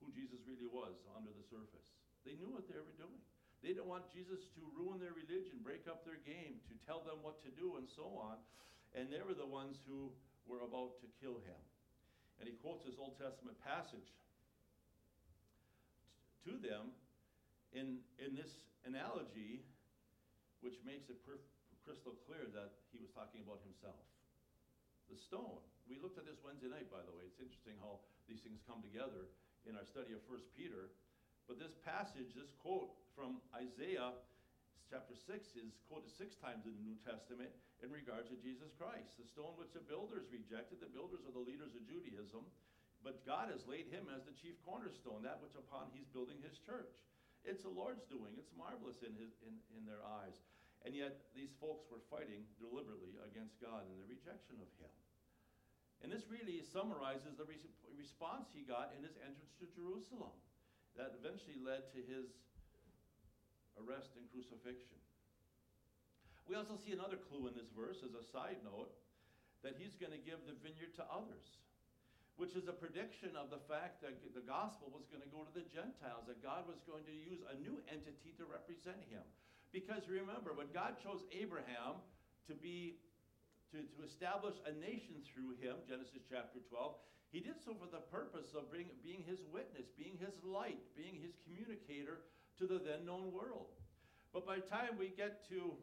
who 0.00 0.08
Jesus 0.12 0.40
really 0.48 0.68
was 0.68 0.96
under 1.12 1.30
the 1.30 1.46
surface. 1.46 1.86
They 2.24 2.36
knew 2.36 2.52
what 2.52 2.68
they 2.68 2.80
were 2.80 2.96
doing. 2.96 3.20
They 3.60 3.76
didn't 3.76 3.92
want 3.92 4.08
Jesus 4.08 4.40
to 4.56 4.62
ruin 4.72 4.96
their 4.96 5.12
religion, 5.12 5.60
break 5.60 5.84
up 5.84 6.04
their 6.08 6.20
game, 6.24 6.64
to 6.72 6.74
tell 6.88 7.04
them 7.04 7.20
what 7.20 7.44
to 7.44 7.52
do, 7.52 7.76
and 7.76 7.84
so 7.92 8.08
on. 8.16 8.40
And 8.96 9.12
they 9.12 9.20
were 9.20 9.36
the 9.36 9.48
ones 9.48 9.76
who 9.84 10.08
were 10.48 10.64
about 10.64 10.96
to 11.04 11.08
kill 11.20 11.44
him. 11.44 11.60
And 12.40 12.48
he 12.48 12.56
quotes 12.56 12.88
this 12.88 12.96
Old 12.96 13.20
Testament 13.20 13.60
passage 13.60 14.08
to 16.48 16.56
them 16.56 16.96
in, 17.76 18.00
in 18.16 18.32
this 18.32 18.48
analogy, 18.88 19.60
which 20.64 20.80
makes 20.88 21.12
it 21.12 21.20
per- 21.28 21.44
crystal 21.84 22.16
clear 22.24 22.48
that 22.56 22.80
he 22.92 22.96
was 22.96 23.12
talking 23.12 23.44
about 23.44 23.60
himself. 23.68 24.00
The 25.12 25.20
stone. 25.20 25.60
We 25.84 26.00
looked 26.00 26.16
at 26.16 26.24
this 26.24 26.40
Wednesday 26.40 26.72
night, 26.72 26.88
by 26.88 27.04
the 27.04 27.12
way. 27.12 27.28
It's 27.28 27.42
interesting 27.44 27.76
how 27.84 28.00
these 28.24 28.40
things 28.40 28.64
come 28.64 28.80
together 28.80 29.28
in 29.68 29.76
our 29.76 29.84
study 29.84 30.16
of 30.16 30.22
First 30.24 30.48
Peter. 30.56 30.92
But 31.44 31.58
this 31.58 31.74
passage, 31.82 32.32
this 32.32 32.54
quote 32.62 32.94
from 33.12 33.42
Isaiah 33.52 34.14
chapter 34.88 35.14
6 35.14 35.54
is 35.54 35.78
quoted 35.86 36.10
six 36.10 36.34
times 36.38 36.66
in 36.66 36.74
the 36.74 36.82
New 36.82 36.98
Testament 37.02 37.50
in 37.78 37.94
regards 37.94 38.30
to 38.30 38.36
Jesus 38.42 38.74
Christ. 38.74 39.18
The 39.18 39.28
stone 39.28 39.54
which 39.54 39.70
the 39.70 39.84
builders 39.84 40.26
rejected, 40.30 40.82
the 40.82 40.90
builders 40.90 41.22
are 41.26 41.34
the 41.34 41.42
leaders 41.42 41.74
of 41.78 41.86
Judaism, 41.86 42.42
but 43.00 43.24
God 43.24 43.48
has 43.54 43.64
laid 43.70 43.88
him 43.88 44.10
as 44.12 44.26
the 44.26 44.36
chief 44.36 44.58
cornerstone, 44.66 45.24
that 45.24 45.40
which 45.40 45.56
upon 45.56 45.88
he's 45.94 46.10
building 46.10 46.42
his 46.44 46.58
church. 46.60 46.92
It's 47.46 47.64
the 47.64 47.72
Lord's 47.72 48.04
doing. 48.10 48.36
It's 48.36 48.52
marvelous 48.52 49.00
in, 49.00 49.16
his, 49.16 49.32
in, 49.46 49.56
in 49.72 49.88
their 49.88 50.04
eyes. 50.04 50.36
And 50.84 50.92
yet, 50.92 51.28
these 51.32 51.52
folks 51.60 51.88
were 51.88 52.00
fighting 52.12 52.44
deliberately 52.60 53.16
against 53.24 53.56
God 53.60 53.84
in 53.88 53.96
the 53.96 54.08
rejection 54.08 54.60
of 54.60 54.68
him. 54.80 54.92
And 56.00 56.08
this 56.08 56.24
really 56.32 56.64
summarizes 56.64 57.36
the 57.36 57.44
re- 57.44 57.60
response 57.96 58.48
he 58.52 58.64
got 58.64 58.96
in 58.96 59.04
his 59.04 59.16
entrance 59.20 59.52
to 59.60 59.68
Jerusalem 59.76 60.32
that 60.96 61.12
eventually 61.20 61.60
led 61.60 61.92
to 61.92 62.00
his 62.00 62.32
arrest 63.78 64.16
and 64.16 64.24
crucifixion. 64.32 64.98
We 66.48 66.58
also 66.58 66.74
see 66.80 66.90
another 66.96 67.20
clue 67.30 67.46
in 67.46 67.54
this 67.54 67.70
verse 67.70 68.02
as 68.02 68.16
a 68.16 68.24
side 68.32 68.58
note 68.66 68.90
that 69.62 69.76
he's 69.76 69.94
going 70.00 70.16
to 70.16 70.22
give 70.22 70.40
the 70.48 70.56
vineyard 70.64 70.96
to 70.98 71.04
others 71.06 71.60
which 72.40 72.56
is 72.56 72.72
a 72.72 72.72
prediction 72.72 73.36
of 73.36 73.52
the 73.52 73.60
fact 73.68 74.00
that 74.00 74.16
the 74.32 74.40
gospel 74.40 74.88
was 74.88 75.04
going 75.12 75.20
to 75.20 75.28
go 75.28 75.44
to 75.44 75.52
the 75.52 75.68
Gentiles, 75.68 76.24
that 76.24 76.40
God 76.40 76.64
was 76.64 76.80
going 76.88 77.04
to 77.04 77.12
use 77.12 77.44
a 77.52 77.54
new 77.60 77.76
entity 77.92 78.32
to 78.40 78.48
represent 78.48 78.96
him. 79.12 79.20
Because 79.76 80.08
remember, 80.08 80.56
when 80.56 80.72
God 80.72 80.96
chose 81.04 81.20
Abraham 81.36 82.00
to 82.48 82.56
be 82.56 82.96
to, 83.72 83.82
to 83.96 84.00
establish 84.02 84.58
a 84.66 84.72
nation 84.78 85.22
through 85.22 85.58
him, 85.62 85.78
Genesis 85.86 86.26
chapter 86.26 86.58
12, 86.68 86.94
he 87.30 87.38
did 87.38 87.62
so 87.62 87.78
for 87.78 87.86
the 87.86 88.02
purpose 88.10 88.50
of 88.58 88.70
bring, 88.70 88.90
being 89.06 89.22
his 89.22 89.38
witness, 89.54 89.86
being 89.94 90.18
his 90.18 90.34
light, 90.42 90.82
being 90.98 91.14
his 91.22 91.38
communicator 91.46 92.26
to 92.58 92.66
the 92.66 92.82
then 92.82 93.06
known 93.06 93.30
world. 93.30 93.70
But 94.34 94.46
by 94.46 94.58
the 94.58 94.66
time 94.66 94.98
we 94.98 95.14
get 95.14 95.46
to 95.54 95.78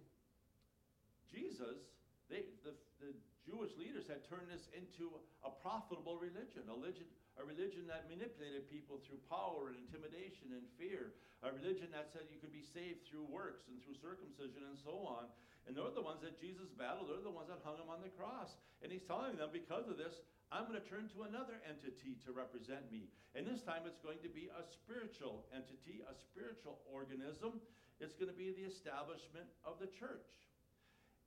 Jesus, 1.32 1.80
they, 2.28 2.52
the, 2.68 2.76
the 3.00 3.16
Jewish 3.48 3.72
leaders 3.80 4.12
had 4.12 4.28
turned 4.28 4.52
this 4.52 4.68
into 4.76 5.16
a 5.44 5.52
profitable 5.52 6.20
religion, 6.20 6.68
a 6.68 6.76
religion, 6.76 7.08
a 7.40 7.44
religion 7.48 7.88
that 7.88 8.12
manipulated 8.12 8.68
people 8.68 9.00
through 9.00 9.24
power 9.32 9.72
and 9.72 9.80
intimidation 9.80 10.52
and 10.52 10.68
fear, 10.76 11.16
a 11.44 11.52
religion 11.56 11.88
that 11.96 12.12
said 12.12 12.28
you 12.28 12.44
could 12.44 12.52
be 12.52 12.64
saved 12.64 13.08
through 13.08 13.24
works 13.32 13.72
and 13.72 13.80
through 13.80 13.96
circumcision 13.96 14.68
and 14.68 14.76
so 14.76 15.00
on. 15.08 15.32
And 15.68 15.76
they're 15.76 15.92
the 15.92 16.02
ones 16.02 16.24
that 16.24 16.40
Jesus 16.40 16.72
battled, 16.80 17.12
they're 17.12 17.20
the 17.20 17.34
ones 17.34 17.52
that 17.52 17.60
hung 17.68 17.76
him 17.76 17.92
on 17.92 18.00
the 18.00 18.14
cross. 18.16 18.56
And 18.80 18.88
he's 18.88 19.04
telling 19.04 19.36
them, 19.36 19.52
because 19.52 19.92
of 19.92 20.00
this, 20.00 20.24
I'm 20.48 20.64
going 20.64 20.80
to 20.80 20.88
turn 20.88 21.12
to 21.12 21.28
another 21.28 21.60
entity 21.68 22.16
to 22.24 22.32
represent 22.32 22.88
me. 22.88 23.12
And 23.36 23.44
this 23.44 23.60
time 23.60 23.84
it's 23.84 24.00
going 24.00 24.24
to 24.24 24.32
be 24.32 24.48
a 24.48 24.64
spiritual 24.64 25.44
entity, 25.52 26.00
a 26.08 26.16
spiritual 26.16 26.80
organism. 26.88 27.60
It's 28.00 28.16
going 28.16 28.32
to 28.32 28.40
be 28.40 28.56
the 28.56 28.64
establishment 28.64 29.52
of 29.68 29.76
the 29.84 29.92
church. 29.92 30.32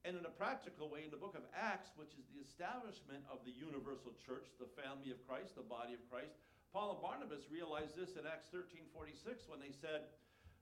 And 0.09 0.16
in 0.16 0.25
a 0.25 0.32
practical 0.32 0.88
way, 0.88 1.04
in 1.04 1.12
the 1.12 1.20
book 1.20 1.37
of 1.37 1.44
Acts, 1.52 1.92
which 2.00 2.16
is 2.16 2.25
the 2.32 2.40
establishment 2.40 3.20
of 3.28 3.44
the 3.44 3.52
universal 3.52 4.16
church, 4.25 4.49
the 4.56 4.73
family 4.73 5.12
of 5.12 5.20
Christ, 5.28 5.52
the 5.61 5.68
body 5.68 5.92
of 5.92 6.00
Christ, 6.09 6.40
Paul 6.73 6.97
and 6.97 7.02
Barnabas 7.04 7.44
realized 7.52 8.00
this 8.00 8.16
in 8.16 8.25
Acts 8.25 8.49
13 8.49 8.88
46 8.97 9.44
when 9.52 9.61
they 9.61 9.75
said, 9.75 10.09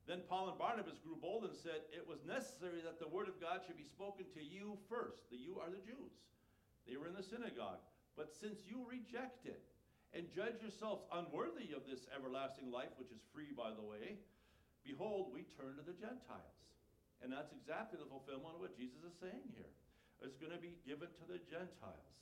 Then 0.09 0.25
Paul 0.25 0.49
and 0.49 0.57
Barnabas 0.57 0.97
grew 1.05 1.21
bold 1.21 1.45
and 1.45 1.53
said, 1.53 1.85
It 1.93 2.09
was 2.09 2.25
necessary 2.25 2.81
that 2.81 2.97
the 2.97 3.13
word 3.13 3.29
of 3.29 3.37
God 3.37 3.61
should 3.69 3.77
be 3.77 3.85
spoken 3.85 4.25
to 4.33 4.41
you 4.41 4.81
first. 4.89 5.29
The 5.29 5.37
you 5.37 5.61
are 5.61 5.69
the 5.69 5.85
Jews. 5.85 6.17
They 6.89 6.97
were 6.97 7.13
in 7.13 7.15
the 7.15 7.23
synagogue. 7.23 7.85
But 8.17 8.33
since 8.33 8.65
you 8.65 8.89
reject 8.89 9.45
it 9.45 9.61
and 10.17 10.33
judge 10.33 10.65
yourselves 10.65 11.05
unworthy 11.13 11.77
of 11.77 11.85
this 11.85 12.09
everlasting 12.09 12.73
life, 12.73 12.97
which 12.97 13.13
is 13.13 13.21
free, 13.37 13.53
by 13.53 13.77
the 13.77 13.85
way. 13.85 14.17
Behold, 14.81 15.29
we 15.37 15.45
turn 15.61 15.77
to 15.77 15.85
the 15.85 15.93
Gentiles. 15.93 16.57
And 17.21 17.29
that's 17.29 17.53
exactly 17.53 18.01
the 18.01 18.09
fulfillment 18.09 18.57
of 18.57 18.65
what 18.65 18.73
Jesus 18.73 19.05
is 19.05 19.13
saying 19.21 19.53
here. 19.53 19.69
It's 20.25 20.41
going 20.41 20.55
to 20.57 20.63
be 20.63 20.81
given 20.89 21.13
to 21.21 21.25
the 21.29 21.43
Gentiles. 21.45 22.17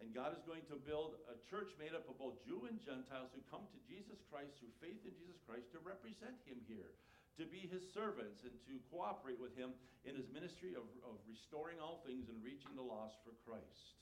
And 0.00 0.12
God 0.12 0.36
is 0.36 0.44
going 0.44 0.64
to 0.68 0.76
build 0.76 1.16
a 1.32 1.36
church 1.48 1.72
made 1.80 1.96
up 1.96 2.04
of 2.04 2.20
both 2.20 2.36
Jew 2.44 2.68
and 2.68 2.76
Gentiles 2.80 3.32
who 3.32 3.40
come 3.48 3.64
to 3.72 3.80
Jesus 3.88 4.20
Christ 4.28 4.60
through 4.60 4.76
faith 4.76 5.00
in 5.08 5.16
Jesus 5.16 5.40
Christ 5.48 5.72
to 5.72 5.80
represent 5.80 6.36
him 6.44 6.60
here, 6.68 6.92
to 7.40 7.48
be 7.48 7.64
his 7.64 7.84
servants, 7.96 8.44
and 8.44 8.52
to 8.68 8.76
cooperate 8.92 9.40
with 9.40 9.56
him 9.56 9.72
in 10.04 10.12
his 10.12 10.28
ministry 10.28 10.76
of, 10.76 10.84
of 11.00 11.16
restoring 11.24 11.80
all 11.80 12.04
things 12.04 12.28
and 12.28 12.36
reaching 12.44 12.76
the 12.76 12.84
lost 12.84 13.16
for 13.24 13.32
Christ. 13.48 13.96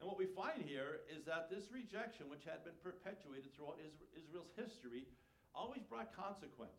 And 0.00 0.06
what 0.06 0.16
we 0.16 0.30
find 0.30 0.62
here 0.62 1.02
is 1.10 1.26
that 1.26 1.50
this 1.50 1.68
rejection, 1.74 2.30
which 2.30 2.46
had 2.46 2.62
been 2.62 2.78
perpetuated 2.80 3.50
throughout 3.52 3.82
Israel's 4.14 4.54
history, 4.54 5.10
always 5.54 5.82
brought 5.84 6.14
consequence. 6.14 6.78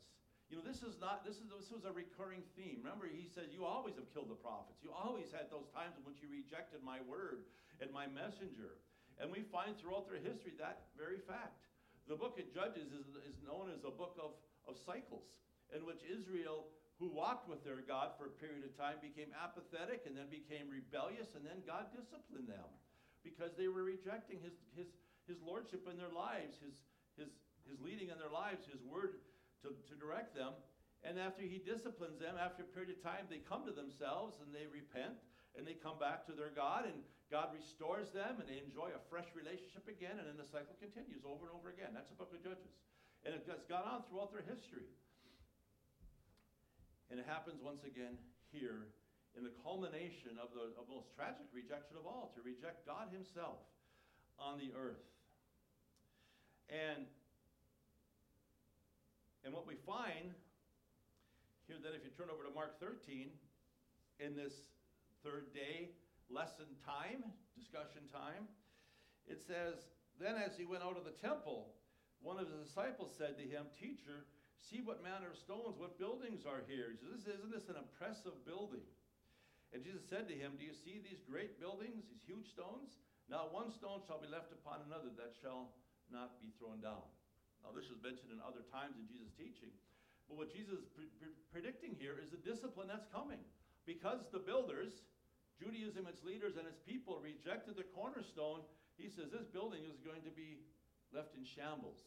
You 0.49 0.57
know, 0.57 0.65
this 0.65 0.81
is 0.81 0.97
not 0.97 1.21
this 1.21 1.37
is 1.37 1.45
this 1.53 1.69
was 1.69 1.85
a 1.85 1.93
recurring 1.93 2.41
theme. 2.57 2.81
Remember, 2.81 3.05
he 3.05 3.29
said, 3.29 3.53
"You 3.53 3.69
always 3.69 3.93
have 4.01 4.09
killed 4.09 4.33
the 4.33 4.41
prophets. 4.41 4.81
You 4.81 4.89
always 4.89 5.29
had 5.29 5.53
those 5.53 5.69
times 5.69 5.93
in 5.93 6.01
which 6.09 6.25
you 6.25 6.29
rejected 6.29 6.81
my 6.81 6.97
word 7.05 7.45
and 7.77 7.93
my 7.93 8.09
messenger." 8.09 8.81
And 9.21 9.29
we 9.29 9.45
find 9.53 9.77
throughout 9.77 10.09
their 10.09 10.17
history 10.17 10.57
that 10.57 10.89
very 10.97 11.21
fact. 11.29 11.69
The 12.09 12.17
book 12.17 12.41
of 12.41 12.49
Judges 12.49 12.89
is, 12.89 13.05
is 13.29 13.37
known 13.45 13.69
as 13.69 13.85
a 13.85 13.93
book 13.93 14.17
of, 14.17 14.33
of 14.65 14.79
cycles, 14.81 15.29
in 15.69 15.85
which 15.85 16.01
Israel, 16.07 16.65
who 16.97 17.13
walked 17.13 17.45
with 17.45 17.61
their 17.61 17.85
God 17.85 18.17
for 18.17 18.25
a 18.25 18.33
period 18.41 18.65
of 18.65 18.73
time, 18.73 18.97
became 19.03 19.29
apathetic 19.37 20.07
and 20.09 20.17
then 20.17 20.31
became 20.31 20.71
rebellious, 20.71 21.35
and 21.37 21.45
then 21.45 21.61
God 21.67 21.93
disciplined 21.93 22.49
them 22.49 22.65
because 23.21 23.53
they 23.53 23.67
were 23.67 23.83
rejecting 23.83 24.41
his, 24.41 24.55
his, 24.73 24.89
his 25.27 25.37
lordship 25.43 25.85
in 25.85 25.99
their 25.99 26.09
lives, 26.09 26.57
his, 26.63 26.73
his, 27.19 27.29
his 27.69 27.77
leading 27.83 28.09
in 28.09 28.17
their 28.17 28.31
lives, 28.31 28.65
his 28.65 28.81
word 28.87 29.19
to, 29.63 29.75
to 29.87 29.93
direct 29.99 30.35
them. 30.35 30.53
And 31.03 31.15
after 31.15 31.43
he 31.47 31.63
disciplines 31.63 32.19
them, 32.19 32.35
after 32.35 32.63
a 32.63 32.69
period 32.69 32.91
of 32.91 32.99
time, 32.99 33.27
they 33.31 33.39
come 33.39 33.63
to 33.63 33.71
themselves 33.71 34.43
and 34.43 34.51
they 34.51 34.67
repent 34.67 35.15
and 35.55 35.63
they 35.65 35.75
come 35.75 35.97
back 35.97 36.27
to 36.29 36.33
their 36.37 36.53
God, 36.53 36.85
and 36.85 37.01
God 37.33 37.49
restores 37.51 38.13
them 38.13 38.37
and 38.37 38.45
they 38.45 38.61
enjoy 38.61 38.93
a 38.93 39.01
fresh 39.09 39.25
relationship 39.33 39.89
again, 39.89 40.21
and 40.21 40.29
then 40.29 40.37
the 40.37 40.45
cycle 40.45 40.77
continues 40.77 41.25
over 41.25 41.49
and 41.49 41.55
over 41.57 41.73
again. 41.73 41.91
That's 41.91 42.11
the 42.11 42.19
book 42.19 42.29
of 42.31 42.39
Judges. 42.45 42.75
And 43.25 43.33
it 43.33 43.43
has 43.49 43.65
gone 43.65 43.83
on 43.83 44.05
throughout 44.07 44.31
their 44.31 44.45
history. 44.45 44.87
And 47.09 47.17
it 47.17 47.25
happens 47.25 47.59
once 47.59 47.83
again 47.83 48.15
here 48.53 48.93
in 49.37 49.43
the 49.43 49.53
culmination 49.61 50.37
of 50.41 50.53
the 50.53 50.73
of 50.77 50.89
most 50.89 51.09
tragic 51.13 51.49
rejection 51.53 51.97
of 51.97 52.05
all, 52.05 52.33
to 52.37 52.41
reject 52.41 52.85
God 52.85 53.09
Himself 53.13 53.61
on 54.37 54.57
the 54.57 54.73
earth. 54.73 55.05
And, 56.69 57.09
and 59.43 59.53
what 59.53 59.67
we 59.67 59.75
find 59.87 60.35
here 61.67 61.77
that 61.81 61.93
if 61.93 62.03
you 62.03 62.11
turn 62.17 62.33
over 62.33 62.43
to 62.43 62.53
Mark 62.53 62.79
13, 62.81 63.29
in 64.19 64.35
this 64.35 64.67
third 65.23 65.53
day 65.55 65.95
lesson 66.27 66.67
time, 66.83 67.23
discussion 67.55 68.03
time, 68.11 68.45
it 69.25 69.39
says, 69.39 69.79
Then 70.19 70.35
as 70.35 70.57
he 70.59 70.67
went 70.67 70.83
out 70.83 70.99
of 70.99 71.07
the 71.07 71.15
temple, 71.15 71.71
one 72.19 72.35
of 72.35 72.51
his 72.51 72.67
disciples 72.67 73.15
said 73.15 73.39
to 73.39 73.45
him, 73.47 73.69
Teacher, 73.79 74.27
see 74.59 74.83
what 74.83 74.99
manner 75.05 75.31
of 75.31 75.39
stones, 75.39 75.79
what 75.79 75.95
buildings 75.95 76.43
are 76.43 76.65
here. 76.67 76.91
He 76.91 76.99
says, 76.99 77.39
Isn't 77.39 77.53
this 77.53 77.71
an 77.71 77.79
impressive 77.79 78.35
building? 78.43 78.83
And 79.71 79.85
Jesus 79.85 80.03
said 80.09 80.27
to 80.27 80.35
him, 80.35 80.57
Do 80.57 80.65
you 80.65 80.73
see 80.73 80.99
these 80.99 81.21
great 81.23 81.61
buildings, 81.61 82.09
these 82.09 82.25
huge 82.25 82.49
stones? 82.51 82.97
Not 83.29 83.53
one 83.53 83.69
stone 83.69 84.01
shall 84.09 84.19
be 84.19 84.27
left 84.27 84.49
upon 84.51 84.81
another 84.89 85.13
that 85.21 85.37
shall 85.37 85.69
not 86.09 86.41
be 86.41 86.49
thrown 86.57 86.81
down. 86.81 87.05
Now, 87.63 87.75
this 87.75 87.91
is 87.91 87.99
mentioned 87.99 88.31
in 88.31 88.39
other 88.41 88.63
times 88.71 88.95
in 88.95 89.05
Jesus' 89.07 89.31
teaching. 89.35 89.73
But 90.29 90.37
what 90.37 90.49
Jesus 90.53 90.85
is 90.85 90.89
pre- 90.93 91.11
pre- 91.17 91.37
predicting 91.49 91.97
here 91.97 92.15
is 92.21 92.29
the 92.29 92.41
discipline 92.41 92.87
that's 92.87 93.09
coming. 93.09 93.41
Because 93.89 94.21
the 94.29 94.39
builders, 94.39 95.01
Judaism, 95.57 96.05
its 96.05 96.21
leaders, 96.21 96.55
and 96.55 96.69
its 96.69 96.77
people 96.85 97.17
rejected 97.19 97.75
the 97.75 97.87
cornerstone, 97.97 98.61
he 98.95 99.09
says 99.09 99.33
this 99.33 99.49
building 99.49 99.83
is 99.89 99.97
going 100.05 100.21
to 100.21 100.33
be 100.33 100.61
left 101.09 101.33
in 101.33 101.41
shambles. 101.41 101.97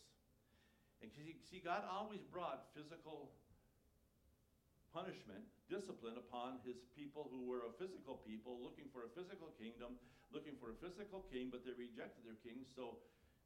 And 1.02 1.10
see, 1.10 1.58
God 1.58 1.82
always 1.82 2.22
brought 2.22 2.70
physical 2.78 3.34
punishment, 4.94 5.42
discipline 5.66 6.14
upon 6.14 6.62
his 6.62 6.78
people 6.94 7.26
who 7.32 7.48
were 7.48 7.66
a 7.66 7.72
physical 7.74 8.22
people, 8.22 8.60
looking 8.62 8.86
for 8.94 9.08
a 9.08 9.10
physical 9.10 9.50
kingdom, 9.58 9.98
looking 10.30 10.54
for 10.62 10.70
a 10.70 10.76
physical 10.78 11.26
king, 11.32 11.50
but 11.50 11.66
they 11.66 11.74
rejected 11.74 12.22
their 12.22 12.38
king, 12.44 12.62
so 12.76 13.02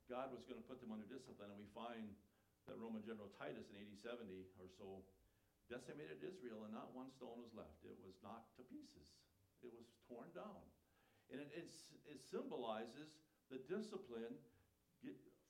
God 0.07 0.31
was 0.31 0.47
going 0.47 0.59
to 0.59 0.67
put 0.67 0.79
them 0.79 0.95
under 0.95 1.07
discipline. 1.07 1.51
And 1.51 1.59
we 1.59 1.71
find 1.75 2.15
that 2.71 2.79
Roman 2.79 3.03
General 3.03 3.31
Titus 3.39 3.71
in 3.71 3.79
AD 3.79 3.95
70 3.99 4.27
or 4.59 4.67
so 4.71 5.03
decimated 5.67 6.23
Israel, 6.23 6.63
and 6.67 6.75
not 6.75 6.95
one 6.95 7.11
stone 7.11 7.43
was 7.43 7.51
left. 7.51 7.83
It 7.83 7.99
was 8.07 8.15
knocked 8.23 8.55
to 8.59 8.63
pieces, 8.67 9.19
it 9.63 9.71
was 9.75 9.87
torn 10.07 10.31
down. 10.35 10.63
And 11.27 11.43
it, 11.43 11.51
it 12.07 12.23
symbolizes 12.23 13.11
the 13.51 13.59
discipline 13.67 14.39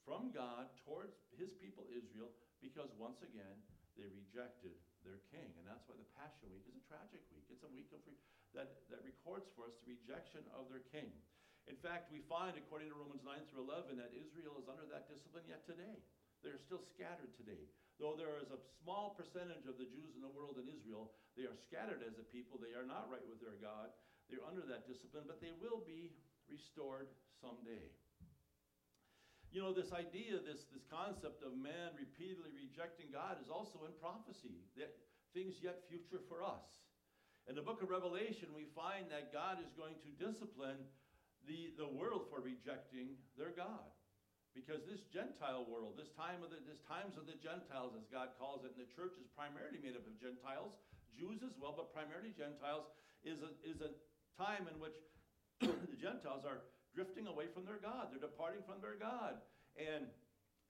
from 0.07 0.31
God 0.31 0.71
towards 0.87 1.19
his 1.35 1.51
people 1.59 1.83
Israel 1.91 2.31
because 2.63 2.89
once 2.95 3.21
again 3.27 3.59
they 3.99 4.07
rejected 4.07 4.79
their 5.03 5.19
king. 5.35 5.51
And 5.59 5.67
that's 5.67 5.83
why 5.91 5.99
the 5.99 6.07
Passion 6.15 6.47
Week 6.55 6.63
is 6.71 6.79
a 6.79 6.85
tragic 6.87 7.27
week. 7.35 7.45
It's 7.51 7.67
a 7.67 7.73
week 7.75 7.91
of 7.91 8.01
re- 8.07 8.17
that, 8.55 8.87
that 8.89 9.03
records 9.03 9.51
for 9.59 9.67
us 9.67 9.75
the 9.83 9.99
rejection 9.99 10.47
of 10.55 10.71
their 10.71 10.87
king. 10.95 11.11
In 11.67 11.79
fact, 11.83 12.15
we 12.15 12.23
find, 12.31 12.55
according 12.55 12.95
to 12.95 12.97
Romans 12.97 13.27
9 13.27 13.35
through 13.51 13.67
11, 13.67 13.99
that 13.99 14.15
Israel 14.15 14.55
is 14.63 14.71
under 14.71 14.87
that 14.87 15.11
discipline 15.11 15.47
yet 15.51 15.67
today. 15.67 15.99
They're 16.47 16.63
still 16.63 16.83
scattered 16.95 17.35
today. 17.35 17.67
Though 17.99 18.15
there 18.15 18.39
is 18.39 18.55
a 18.55 18.61
small 18.83 19.19
percentage 19.19 19.67
of 19.67 19.81
the 19.81 19.89
Jews 19.89 20.15
in 20.15 20.23
the 20.23 20.31
world 20.31 20.63
in 20.63 20.71
Israel, 20.71 21.11
they 21.35 21.49
are 21.49 21.59
scattered 21.67 22.07
as 22.07 22.23
a 22.23 22.27
people. 22.31 22.61
They 22.61 22.77
are 22.79 22.87
not 22.87 23.11
right 23.11 23.25
with 23.27 23.43
their 23.43 23.59
God. 23.59 23.91
They're 24.31 24.45
under 24.47 24.63
that 24.71 24.87
discipline, 24.87 25.27
but 25.27 25.43
they 25.43 25.55
will 25.59 25.83
be 25.83 26.15
restored 26.47 27.11
someday. 27.43 27.91
You 29.51 29.65
know, 29.65 29.73
this 29.73 29.91
idea, 29.91 30.39
this, 30.45 30.69
this 30.71 30.85
concept 30.87 31.41
of 31.41 31.57
man 31.57 31.97
repeatedly 31.97 32.53
rejecting 32.53 33.09
God 33.11 33.41
is 33.41 33.49
also 33.49 33.89
in 33.89 33.95
prophecy, 33.99 34.63
that 34.77 34.93
things 35.33 35.59
yet 35.65 35.89
future 35.89 36.21
for 36.29 36.45
us. 36.45 36.67
In 37.49 37.55
the 37.55 37.63
book 37.63 37.81
of 37.81 37.89
Revelation, 37.89 38.51
we 38.53 38.67
find 38.75 39.07
that 39.09 39.33
God 39.33 39.63
is 39.63 39.71
going 39.79 39.95
to 40.03 40.11
discipline 40.19 40.83
the, 41.47 41.73
the 41.79 41.87
world 41.87 42.27
for 42.29 42.43
rejecting 42.43 43.17
their 43.39 43.55
God. 43.55 43.87
Because 44.53 44.83
this 44.89 45.05
Gentile 45.13 45.69
world, 45.69 46.01
this 46.01 46.11
time 46.17 46.41
of 46.41 46.49
the 46.49 46.59
this 46.65 46.81
times 46.89 47.21
of 47.21 47.29
the 47.29 47.37
Gentiles, 47.37 47.93
as 47.93 48.09
God 48.09 48.33
calls 48.41 48.65
it, 48.65 48.73
and 48.73 48.81
the 48.81 48.89
church 48.97 49.15
is 49.21 49.29
primarily 49.37 49.77
made 49.79 49.95
up 49.95 50.09
of 50.09 50.17
Gentiles, 50.17 50.73
Jews 51.13 51.45
as 51.45 51.53
well, 51.61 51.77
but 51.77 51.93
primarily 51.93 52.33
Gentiles, 52.33 52.89
is 53.21 53.45
a, 53.45 53.53
is 53.69 53.85
a 53.85 53.93
time 54.41 54.65
in 54.65 54.81
which 54.81 54.97
the 55.61 55.99
Gentiles 56.01 56.49
are 56.49 56.65
drifting 56.97 57.29
away 57.29 57.53
from 57.53 57.69
their 57.69 57.77
God. 57.77 58.09
They're 58.09 58.23
departing 58.23 58.65
from 58.65 58.81
their 58.81 58.97
God. 58.97 59.45
And 59.77 60.09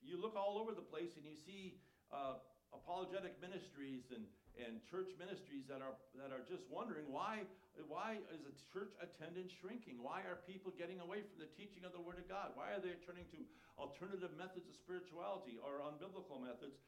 you 0.03 0.19
look 0.19 0.35
all 0.35 0.59
over 0.59 0.75
the 0.75 0.83
place 0.83 1.15
and 1.15 1.23
you 1.23 1.39
see 1.47 1.79
uh, 2.11 2.43
apologetic 2.75 3.39
ministries 3.39 4.11
and, 4.11 4.27
and 4.59 4.83
church 4.91 5.15
ministries 5.15 5.67
that 5.71 5.79
are, 5.79 5.95
that 6.19 6.35
are 6.35 6.43
just 6.51 6.67
wondering 6.67 7.07
why, 7.07 7.47
why 7.85 8.17
is 8.33 8.49
a 8.49 8.55
church 8.73 8.97
attendance 9.05 9.53
shrinking? 9.53 10.01
Why 10.01 10.25
are 10.25 10.41
people 10.49 10.73
getting 10.73 11.05
away 11.05 11.21
from 11.21 11.37
the 11.37 11.51
teaching 11.53 11.85
of 11.85 11.93
the 11.93 12.01
Word 12.01 12.17
of 12.17 12.25
God? 12.25 12.57
Why 12.57 12.73
are 12.73 12.81
they 12.81 12.97
turning 13.05 13.29
to 13.37 13.41
alternative 13.77 14.33
methods 14.41 14.65
of 14.65 14.75
spirituality 14.81 15.61
or 15.61 15.85
unbiblical 15.85 16.41
methods 16.41 16.81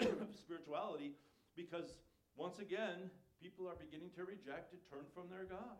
of 0.00 0.32
spirituality? 0.40 1.12
Because 1.52 2.00
once 2.32 2.64
again, 2.64 3.12
people 3.44 3.68
are 3.68 3.76
beginning 3.76 4.08
to 4.16 4.24
reject 4.24 4.72
and 4.72 4.80
turn 4.88 5.04
from 5.12 5.28
their 5.28 5.44
God. 5.44 5.76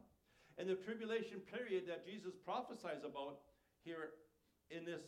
And 0.60 0.68
the 0.68 0.76
tribulation 0.76 1.40
period 1.48 1.88
that 1.88 2.04
Jesus 2.04 2.36
prophesies 2.36 3.08
about 3.08 3.40
here 3.88 4.20
in 4.68 4.84
this, 4.84 5.00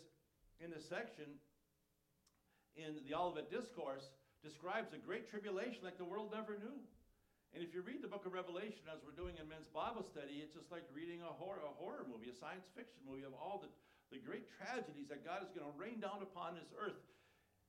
in 0.57 0.73
this 0.73 0.89
section 0.89 1.37
in 2.77 2.97
the 3.07 3.15
Olivet 3.15 3.51
Discourse 3.51 4.09
describes 4.43 4.93
a 4.93 4.99
great 4.99 5.31
tribulation 5.31 5.85
like 5.85 5.99
the 5.99 6.05
world 6.05 6.33
never 6.33 6.57
knew. 6.59 6.81
And 7.55 7.63
if 7.63 7.71
you 7.71 7.87
read 7.87 8.03
the 8.03 8.11
book 8.11 8.27
of 8.27 8.35
Revelation, 8.35 8.83
as 8.91 8.99
we're 9.07 9.15
doing 9.15 9.39
in 9.39 9.47
men's 9.47 9.71
Bible 9.71 10.03
study, 10.03 10.43
it's 10.43 10.59
just 10.59 10.75
like 10.75 10.83
reading 10.91 11.23
a 11.23 11.31
horror, 11.31 11.63
a 11.63 11.71
horror 11.79 12.03
movie, 12.03 12.27
a 12.27 12.35
science 12.35 12.67
fiction 12.75 12.99
movie 13.07 13.23
of 13.23 13.31
all 13.39 13.63
the, 13.63 13.71
the 14.11 14.19
great 14.19 14.51
tragedies 14.59 15.07
that 15.07 15.23
God 15.23 15.47
is 15.47 15.55
going 15.55 15.63
to 15.63 15.71
rain 15.79 16.03
down 16.03 16.19
upon 16.19 16.59
this 16.59 16.75
earth. 16.75 16.99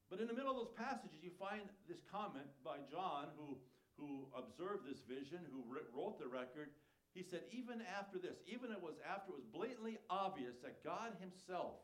But 0.10 0.18
in 0.18 0.26
the 0.26 0.34
middle 0.34 0.50
of 0.50 0.58
those 0.58 0.74
passages, 0.74 1.22
you 1.22 1.30
find 1.38 1.70
this 1.86 2.02
comment 2.10 2.50
by 2.66 2.82
John, 2.90 3.30
who, 3.38 3.62
who 4.02 4.26
observed 4.34 4.90
this 4.90 5.06
vision, 5.06 5.46
who 5.54 5.62
wrote 5.70 6.18
the 6.18 6.26
record, 6.26 6.74
he 7.14 7.22
said, 7.22 7.46
even 7.54 7.86
after 7.86 8.18
this, 8.18 8.42
even 8.50 8.74
it 8.74 8.82
was 8.82 8.98
after 9.06 9.38
it 9.38 9.38
was 9.38 9.46
blatantly 9.54 10.02
obvious 10.10 10.58
that 10.66 10.82
God 10.82 11.14
himself 11.22 11.78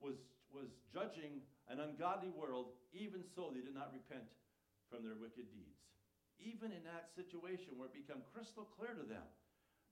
was, 0.00 0.16
was 0.48 0.72
judging 0.88 1.44
an 1.68 1.76
ungodly 1.76 2.32
world, 2.32 2.72
even 2.96 3.20
so 3.36 3.52
they 3.52 3.60
did 3.60 3.76
not 3.76 3.92
repent 3.92 4.32
from 4.88 5.04
their 5.04 5.20
wicked 5.20 5.52
deeds. 5.52 5.93
Even 6.44 6.76
in 6.76 6.84
that 6.84 7.08
situation 7.16 7.80
where 7.80 7.88
it 7.88 7.96
became 7.96 8.20
crystal 8.36 8.68
clear 8.76 8.92
to 8.92 9.06
them 9.08 9.24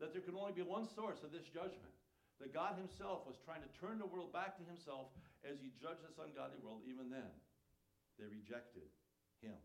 that 0.01 0.13
there 0.13 0.21
can 0.21 0.37
only 0.37 0.53
be 0.53 0.61
one 0.61 0.85
source 0.85 1.25
of 1.25 1.33
this 1.33 1.49
judgment, 1.49 1.97
that 2.45 2.53
God 2.53 2.77
Himself 2.77 3.25
was 3.25 3.41
trying 3.41 3.65
to 3.65 3.73
turn 3.81 3.97
the 3.97 4.09
world 4.09 4.37
back 4.37 4.61
to 4.61 4.65
Himself 4.69 5.09
as 5.47 5.57
He 5.65 5.73
judged 5.81 6.05
this 6.05 6.21
ungodly 6.21 6.61
world, 6.61 6.85
even 6.85 7.09
then, 7.09 7.33
they 8.21 8.29
rejected 8.29 8.85
Him. 9.41 9.57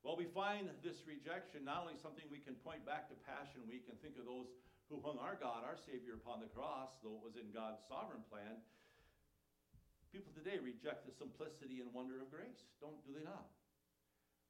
Well, 0.00 0.16
we 0.16 0.26
find 0.32 0.72
this 0.80 1.04
rejection 1.04 1.68
not 1.68 1.84
only 1.84 2.00
something 2.00 2.24
we 2.32 2.40
can 2.40 2.56
point 2.64 2.88
back 2.88 3.12
to 3.12 3.16
Passion 3.28 3.60
Week 3.68 3.84
and 3.92 4.00
think 4.00 4.16
of 4.16 4.24
those 4.24 4.48
who 4.88 4.98
hung 5.04 5.20
our 5.20 5.36
God, 5.36 5.62
our 5.62 5.76
Savior, 5.76 6.16
upon 6.16 6.40
the 6.40 6.50
cross, 6.50 6.96
though 7.04 7.20
it 7.20 7.22
was 7.22 7.36
in 7.36 7.52
God's 7.52 7.84
sovereign 7.86 8.24
plan. 8.32 8.58
People 10.10 10.32
today 10.32 10.58
reject 10.58 11.06
the 11.06 11.14
simplicity 11.14 11.84
and 11.84 11.92
wonder 11.92 12.18
of 12.18 12.32
grace, 12.32 12.66
don't 12.80 12.98
do 13.04 13.12
they 13.14 13.22
not? 13.22 13.52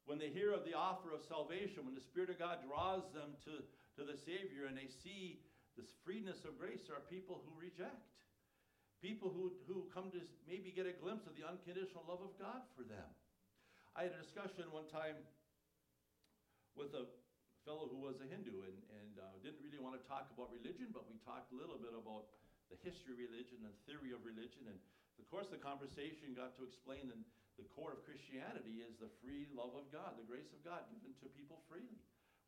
When 0.05 0.17
they 0.17 0.33
hear 0.33 0.51
of 0.51 0.65
the 0.65 0.73
offer 0.73 1.13
of 1.13 1.21
salvation, 1.23 1.85
when 1.85 1.95
the 1.95 2.03
Spirit 2.03 2.33
of 2.33 2.41
God 2.41 2.65
draws 2.65 3.05
them 3.13 3.37
to, 3.45 3.61
to 3.97 4.01
the 4.01 4.17
Savior 4.17 4.65
and 4.65 4.75
they 4.75 4.89
see 4.89 5.39
this 5.77 5.93
freeness 6.03 6.43
of 6.43 6.57
grace, 6.57 6.89
there 6.89 6.97
are 6.97 7.05
people 7.07 7.41
who 7.45 7.53
reject. 7.55 8.09
People 9.01 9.33
who, 9.33 9.53
who 9.65 9.89
come 9.89 10.13
to 10.13 10.21
maybe 10.45 10.69
get 10.69 10.85
a 10.85 10.93
glimpse 10.93 11.25
of 11.25 11.33
the 11.33 11.41
unconditional 11.41 12.05
love 12.05 12.21
of 12.21 12.33
God 12.37 12.61
for 12.77 12.85
them. 12.85 13.09
I 13.97 14.05
had 14.05 14.13
a 14.13 14.21
discussion 14.21 14.69
one 14.69 14.85
time 14.93 15.17
with 16.77 16.93
a 16.93 17.09
fellow 17.65 17.89
who 17.89 18.01
was 18.01 18.21
a 18.21 18.27
Hindu 18.29 18.61
and, 18.65 18.77
and 19.01 19.13
uh, 19.17 19.33
didn't 19.41 19.61
really 19.61 19.81
want 19.81 19.97
to 19.97 20.03
talk 20.05 20.29
about 20.33 20.53
religion, 20.53 20.93
but 20.93 21.09
we 21.09 21.17
talked 21.21 21.49
a 21.53 21.57
little 21.57 21.81
bit 21.81 21.93
about 21.93 22.29
the 22.69 22.77
history 22.81 23.17
of 23.17 23.19
religion 23.19 23.61
and 23.65 23.73
theory 23.83 24.15
of 24.15 24.23
religion. 24.23 24.69
And 24.69 24.77
of 25.19 25.25
course, 25.29 25.51
the 25.51 25.59
conversation 25.59 26.33
got 26.33 26.55
to 26.57 26.63
explain 26.63 27.09
that 27.11 27.19
the 27.59 27.67
core 27.75 27.95
of 27.95 28.05
Christianity 28.07 28.83
is 28.83 28.95
the 28.97 29.11
free 29.19 29.47
love 29.51 29.75
of 29.75 29.91
God, 29.91 30.15
the 30.15 30.27
grace 30.27 30.49
of 30.55 30.63
God 30.63 30.87
given 30.91 31.11
to 31.19 31.27
people 31.35 31.59
freely. 31.67 31.99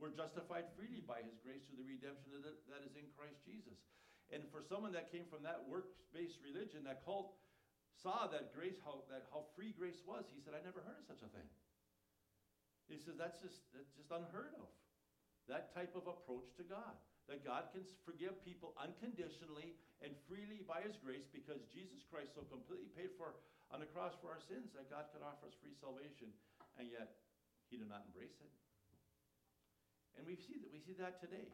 We're 0.01 0.15
justified 0.15 0.67
freely 0.73 1.03
by 1.05 1.21
His 1.21 1.37
grace 1.43 1.63
through 1.67 1.79
the 1.79 1.87
redemption 1.87 2.33
that, 2.43 2.83
is 2.83 2.95
in 2.97 3.07
Christ 3.13 3.39
Jesus. 3.45 3.77
And 4.31 4.47
for 4.49 4.63
someone 4.65 4.95
that 4.97 5.13
came 5.13 5.29
from 5.29 5.45
that 5.45 5.63
works-based 5.69 6.41
religion, 6.41 6.87
that 6.89 7.05
cult 7.05 7.37
saw 8.01 8.25
that 8.33 8.51
grace, 8.51 8.79
how, 8.81 9.05
that, 9.13 9.29
how 9.29 9.45
free 9.53 9.71
grace 9.75 10.01
was, 10.03 10.25
he 10.33 10.41
said, 10.41 10.57
I 10.57 10.63
never 10.65 10.81
heard 10.81 10.97
of 10.97 11.05
such 11.05 11.21
a 11.21 11.29
thing. 11.29 11.47
He 12.89 12.99
says, 12.99 13.15
that's 13.15 13.39
just, 13.39 13.63
that's 13.71 13.93
just 13.95 14.11
unheard 14.11 14.51
of. 14.59 14.67
That 15.47 15.71
type 15.75 15.95
of 15.95 16.07
approach 16.07 16.51
to 16.59 16.63
God. 16.67 16.95
That 17.31 17.47
God 17.47 17.71
can 17.71 17.87
forgive 18.03 18.35
people 18.43 18.75
unconditionally 18.75 19.79
and 20.03 20.11
freely 20.27 20.59
by 20.67 20.83
His 20.83 20.99
grace 20.99 21.23
because 21.31 21.63
Jesus 21.71 22.03
Christ 22.11 22.35
so 22.35 22.43
completely 22.51 22.91
paid 22.91 23.15
for 23.15 23.39
on 23.73 23.81
the 23.81 23.89
cross 23.89 24.13
for 24.21 24.29
our 24.29 24.39
sins 24.45 24.69
that 24.77 24.87
God 24.93 25.09
could 25.09 25.25
offer 25.25 25.49
us 25.49 25.57
free 25.57 25.73
salvation, 25.81 26.29
and 26.77 26.85
yet 26.87 27.17
He 27.73 27.81
did 27.81 27.89
not 27.89 28.05
embrace 28.05 28.37
it. 28.37 28.53
And 30.13 30.29
we 30.29 30.37
see 30.37 30.61
that 30.61 30.69
we 30.69 30.77
see 30.77 30.93
that 31.01 31.17
today. 31.17 31.49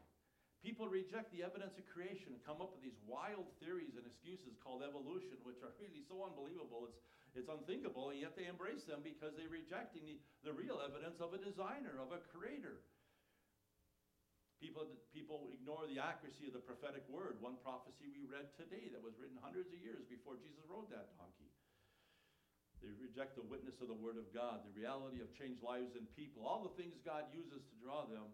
People 0.60 0.91
reject 0.91 1.32
the 1.32 1.39
evidence 1.47 1.79
of 1.79 1.88
creation 1.88 2.36
come 2.43 2.60
up 2.60 2.75
with 2.75 2.84
these 2.84 2.99
wild 3.08 3.47
theories 3.63 3.95
and 3.95 4.03
excuses 4.03 4.60
called 4.60 4.84
evolution, 4.84 5.39
which 5.47 5.63
are 5.63 5.71
really 5.79 6.03
so 6.03 6.19
unbelievable, 6.27 6.91
it's, 6.91 6.99
it's 7.32 7.47
unthinkable, 7.47 8.12
and 8.12 8.19
yet 8.19 8.36
they 8.36 8.43
embrace 8.43 8.84
them 8.84 8.99
because 8.99 9.32
they're 9.39 9.47
rejecting 9.47 10.03
the, 10.03 10.19
the 10.43 10.51
real 10.51 10.84
evidence 10.84 11.23
of 11.23 11.32
a 11.32 11.39
designer, 11.39 11.95
of 12.03 12.12
a 12.12 12.19
creator. 12.36 12.84
People, 14.60 14.84
people 15.15 15.47
ignore 15.55 15.88
the 15.88 16.03
accuracy 16.03 16.51
of 16.51 16.60
the 16.60 16.60
prophetic 16.60 17.08
word. 17.08 17.39
One 17.39 17.55
prophecy 17.63 18.12
we 18.12 18.27
read 18.27 18.51
today 18.60 18.91
that 18.91 18.99
was 18.99 19.15
written 19.15 19.39
hundreds 19.39 19.71
of 19.71 19.79
years 19.79 20.03
before 20.12 20.36
Jesus 20.36 20.67
rode 20.67 20.91
that 20.91 21.15
donkey. 21.15 21.48
They 22.79 22.95
reject 22.95 23.35
the 23.35 23.43
witness 23.43 23.83
of 23.83 23.91
the 23.91 23.97
word 23.97 24.15
of 24.15 24.31
God, 24.31 24.63
the 24.63 24.71
reality 24.71 25.19
of 25.19 25.27
changed 25.35 25.59
lives 25.59 25.99
and 25.99 26.07
people, 26.15 26.47
all 26.47 26.63
the 26.63 26.75
things 26.79 26.95
God 27.03 27.27
uses 27.35 27.59
to 27.67 27.75
draw 27.79 28.07
them. 28.07 28.31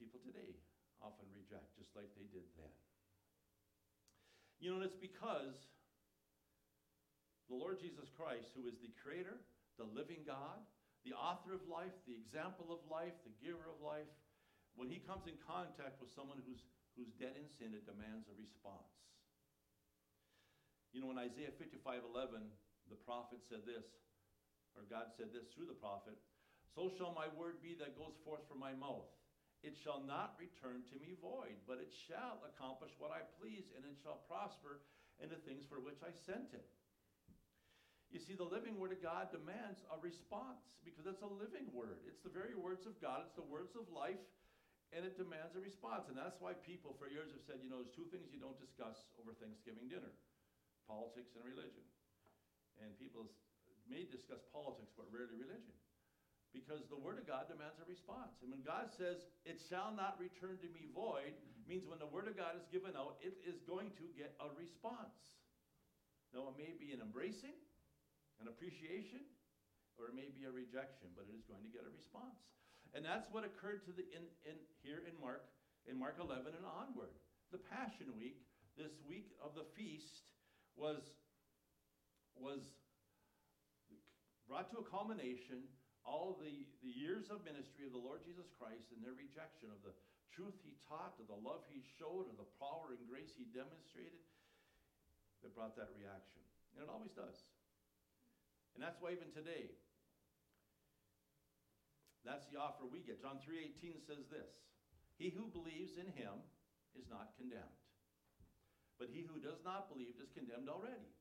People 0.00 0.20
today 0.24 0.56
often 1.04 1.28
reject, 1.36 1.76
just 1.76 1.92
like 1.92 2.08
they 2.16 2.28
did 2.32 2.48
then. 2.56 2.72
You 4.56 4.72
know, 4.72 4.80
and 4.80 4.88
it's 4.88 4.96
because 4.96 5.68
the 7.52 7.56
Lord 7.60 7.76
Jesus 7.76 8.08
Christ, 8.16 8.56
who 8.56 8.64
is 8.64 8.80
the 8.80 8.92
creator, 8.96 9.36
the 9.76 9.84
living 9.84 10.24
God, 10.24 10.64
the 11.04 11.12
author 11.12 11.52
of 11.52 11.62
life, 11.68 11.92
the 12.08 12.16
example 12.16 12.72
of 12.72 12.80
life, 12.88 13.14
the 13.22 13.36
giver 13.38 13.68
of 13.68 13.78
life, 13.84 14.08
when 14.74 14.88
he 14.88 15.00
comes 15.04 15.28
in 15.28 15.36
contact 15.44 16.00
with 16.00 16.12
someone 16.12 16.40
who's, 16.44 16.64
who's 16.96 17.12
dead 17.20 17.36
in 17.36 17.48
sin, 17.48 17.76
it 17.76 17.84
demands 17.84 18.28
a 18.28 18.36
response. 18.36 18.92
You 20.92 21.04
know, 21.04 21.12
in 21.12 21.20
Isaiah 21.20 21.52
55 21.52 22.08
11, 22.08 22.48
the 22.88 22.98
prophet 23.06 23.42
said 23.46 23.66
this, 23.66 23.86
or 24.76 24.84
God 24.86 25.12
said 25.16 25.32
this 25.32 25.48
through 25.50 25.70
the 25.70 25.78
prophet 25.78 26.16
So 26.74 26.92
shall 26.94 27.16
my 27.16 27.30
word 27.34 27.62
be 27.64 27.74
that 27.78 27.98
goes 27.98 28.14
forth 28.22 28.44
from 28.46 28.60
my 28.60 28.76
mouth. 28.76 29.08
It 29.64 29.74
shall 29.74 30.04
not 30.04 30.36
return 30.36 30.84
to 30.92 30.96
me 31.00 31.16
void, 31.18 31.58
but 31.64 31.80
it 31.80 31.90
shall 31.90 32.44
accomplish 32.44 32.92
what 33.00 33.10
I 33.10 33.24
please, 33.40 33.72
and 33.74 33.82
it 33.82 33.96
shall 34.04 34.22
prosper 34.28 34.84
in 35.18 35.32
the 35.32 35.40
things 35.42 35.64
for 35.66 35.80
which 35.80 35.98
I 36.04 36.12
sent 36.12 36.52
it. 36.52 36.68
You 38.12 38.22
see, 38.22 38.38
the 38.38 38.46
living 38.46 38.78
word 38.78 38.94
of 38.94 39.02
God 39.02 39.34
demands 39.34 39.82
a 39.90 39.98
response 39.98 40.62
because 40.86 41.08
it's 41.10 41.24
a 41.26 41.32
living 41.40 41.66
word. 41.74 42.06
It's 42.06 42.22
the 42.22 42.30
very 42.30 42.54
words 42.54 42.86
of 42.86 42.94
God, 43.02 43.26
it's 43.26 43.34
the 43.34 43.48
words 43.48 43.74
of 43.74 43.90
life 43.90 44.22
and 44.94 45.02
it 45.02 45.18
demands 45.18 45.58
a 45.58 45.62
response. 45.62 46.06
And 46.06 46.14
that's 46.14 46.38
why 46.38 46.54
people 46.62 46.94
for 46.94 47.10
years 47.10 47.34
have 47.34 47.42
said, 47.42 47.58
you 47.64 47.70
know, 47.70 47.82
there's 47.82 47.94
two 47.94 48.06
things 48.14 48.30
you 48.30 48.38
don't 48.38 48.58
discuss 48.60 49.02
over 49.18 49.34
Thanksgiving 49.34 49.90
dinner 49.90 50.14
politics 50.86 51.34
and 51.34 51.42
religion. 51.42 51.82
And 52.82 52.92
people 53.00 53.30
may 53.86 54.04
discuss 54.06 54.42
politics, 54.50 54.92
but 54.94 55.08
rarely 55.08 55.38
religion. 55.38 55.74
Because 56.54 56.88
the 56.88 56.96
Word 56.96 57.20
of 57.20 57.28
God 57.28 57.52
demands 57.52 57.76
a 57.78 57.86
response. 57.86 58.40
And 58.40 58.48
when 58.48 58.64
God 58.64 58.88
says, 58.88 59.28
it 59.44 59.60
shall 59.60 59.92
not 59.92 60.16
return 60.16 60.56
to 60.64 60.68
me 60.72 60.88
void, 60.92 61.36
mm-hmm. 61.36 61.68
means 61.68 61.84
when 61.84 62.00
the 62.00 62.08
Word 62.08 62.26
of 62.26 62.38
God 62.38 62.56
is 62.56 62.64
given 62.72 62.96
out, 62.96 63.20
it 63.20 63.36
is 63.44 63.60
going 63.68 63.92
to 64.00 64.06
get 64.16 64.32
a 64.40 64.48
response. 64.56 65.36
Now, 66.32 66.48
it 66.52 66.56
may 66.56 66.72
be 66.76 66.96
an 66.96 67.04
embracing, 67.04 67.54
an 68.40 68.48
appreciation, 68.48 69.24
or 69.96 70.12
it 70.12 70.16
may 70.16 70.28
be 70.32 70.44
a 70.44 70.52
rejection, 70.52 71.12
but 71.16 71.28
it 71.28 71.36
is 71.36 71.44
going 71.48 71.64
to 71.64 71.72
get 71.72 71.84
a 71.84 71.92
response. 71.92 72.40
And 72.92 73.04
that's 73.04 73.28
what 73.32 73.44
occurred 73.44 73.84
to 73.88 73.92
the, 73.92 74.04
in, 74.12 74.24
in, 74.48 74.56
here 74.80 75.04
in 75.04 75.16
Mark, 75.20 75.44
in 75.84 75.96
Mark 75.96 76.16
11 76.20 76.56
and 76.56 76.64
onward. 76.64 77.12
The 77.52 77.60
Passion 77.60 78.12
Week, 78.16 78.40
this 78.76 78.96
week 79.04 79.32
of 79.40 79.52
the 79.56 79.68
feast, 79.76 80.24
was, 80.76 81.04
was 82.40 82.62
brought 84.46 84.70
to 84.70 84.78
a 84.78 84.86
culmination 84.86 85.66
all 86.06 86.38
the, 86.38 86.64
the 86.86 86.92
years 86.94 87.26
of 87.34 87.42
ministry 87.42 87.82
of 87.82 87.90
the 87.90 88.00
Lord 88.00 88.22
Jesus 88.22 88.46
Christ 88.54 88.94
and 88.94 89.02
their 89.02 89.16
rejection 89.18 89.74
of 89.74 89.82
the 89.82 89.90
truth 90.30 90.54
he 90.62 90.78
taught, 90.86 91.18
of 91.18 91.26
the 91.26 91.40
love 91.42 91.66
he 91.66 91.82
showed, 91.98 92.30
of 92.30 92.38
the 92.38 92.46
power 92.62 92.94
and 92.94 93.02
grace 93.10 93.34
he 93.34 93.48
demonstrated, 93.50 94.22
that 95.42 95.50
brought 95.56 95.74
that 95.74 95.90
reaction. 95.98 96.44
And 96.76 96.86
it 96.86 96.88
always 96.92 97.10
does. 97.16 97.34
And 98.76 98.84
that's 98.84 99.00
why 99.00 99.16
even 99.16 99.32
today, 99.32 99.72
that's 102.22 102.44
the 102.52 102.60
offer 102.60 102.84
we 102.84 103.00
get. 103.00 103.24
John 103.24 103.40
3:18 103.40 104.04
says 104.04 104.28
this, 104.28 104.52
"He 105.16 105.30
who 105.30 105.48
believes 105.48 105.96
in 105.96 106.12
him 106.12 106.44
is 106.94 107.08
not 107.08 107.32
condemned. 107.40 107.80
But 108.98 109.08
he 109.08 109.22
who 109.22 109.40
does 109.40 109.62
not 109.64 109.88
believe 109.88 110.20
is 110.20 110.28
condemned 110.36 110.68
already." 110.68 111.15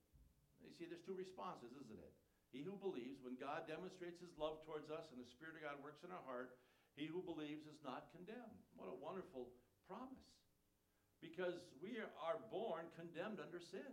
You 0.65 0.73
see 0.73 0.89
there's 0.89 1.05
two 1.05 1.15
responses, 1.15 1.71
isn't 1.77 2.01
it? 2.01 2.13
He 2.49 2.65
who 2.65 2.75
believes, 2.79 3.21
when 3.21 3.37
God 3.37 3.67
demonstrates 3.69 4.19
his 4.19 4.33
love 4.39 4.63
towards 4.63 4.89
us 4.89 5.11
and 5.11 5.19
the 5.19 5.27
Spirit 5.27 5.59
of 5.59 5.63
God 5.63 5.77
works 5.83 6.01
in 6.01 6.11
our 6.11 6.23
heart, 6.25 6.57
he 6.95 7.05
who 7.05 7.21
believes 7.21 7.67
is 7.67 7.79
not 7.83 8.09
condemned. 8.15 8.59
What 8.79 8.89
a 8.89 8.97
wonderful 8.97 9.51
promise. 9.85 10.31
Because 11.19 11.59
we 11.83 11.99
are 11.99 12.39
born 12.49 12.87
condemned 12.95 13.43
under 13.43 13.59
sin. 13.59 13.87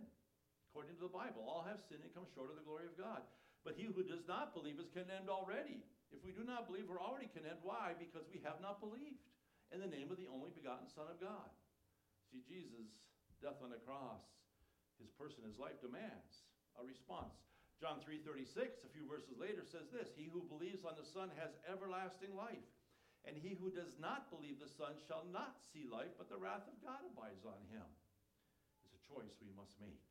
According 0.71 0.97
to 0.97 1.05
the 1.05 1.13
Bible, 1.13 1.43
all 1.45 1.67
have 1.67 1.83
sinned 1.85 2.01
and 2.01 2.13
come 2.15 2.25
short 2.33 2.49
of 2.49 2.57
the 2.57 2.65
glory 2.65 2.87
of 2.89 2.97
God. 2.97 3.21
But 3.61 3.77
he 3.77 3.85
who 3.85 4.01
does 4.01 4.23
not 4.25 4.55
believe 4.55 4.79
is 4.79 4.89
condemned 4.89 5.29
already 5.29 5.83
if 6.13 6.21
we 6.21 6.29
do 6.29 6.45
not 6.45 6.69
believe, 6.69 6.85
we're 6.85 7.01
already 7.01 7.25
condemned. 7.33 7.65
Why? 7.65 7.97
Because 7.97 8.29
we 8.29 8.37
have 8.45 8.61
not 8.61 8.77
believed 8.77 9.25
in 9.73 9.81
the 9.81 9.89
name 9.89 10.13
of 10.13 10.21
the 10.21 10.29
only 10.29 10.53
begotten 10.53 10.85
Son 10.85 11.09
of 11.09 11.17
God. 11.17 11.49
See, 12.29 12.45
Jesus' 12.45 12.93
death 13.41 13.57
on 13.65 13.73
the 13.73 13.81
cross, 13.81 14.21
his 15.01 15.09
person, 15.17 15.41
his 15.41 15.57
life 15.57 15.81
demands 15.81 16.45
a 16.79 16.83
response. 16.83 17.33
John 17.81 17.99
3:36, 17.99 18.83
a 18.85 18.93
few 18.95 19.05
verses 19.05 19.35
later, 19.37 19.65
says 19.65 19.89
this: 19.91 20.13
He 20.15 20.31
who 20.31 20.41
believes 20.47 20.85
on 20.85 20.95
the 20.95 21.05
Son 21.05 21.29
has 21.37 21.51
everlasting 21.67 22.35
life. 22.35 22.63
And 23.23 23.39
he 23.39 23.55
who 23.55 23.71
does 23.71 23.95
not 24.03 24.27
believe 24.27 24.59
the 24.59 24.67
Son 24.67 24.99
shall 25.07 25.23
not 25.31 25.55
see 25.71 25.87
life, 25.87 26.11
but 26.19 26.27
the 26.27 26.35
wrath 26.35 26.67
of 26.67 26.75
God 26.83 26.99
abides 27.07 27.47
on 27.47 27.59
him. 27.71 27.87
It's 28.83 28.99
a 28.99 29.07
choice 29.07 29.31
we 29.39 29.51
must 29.55 29.79
make. 29.79 30.03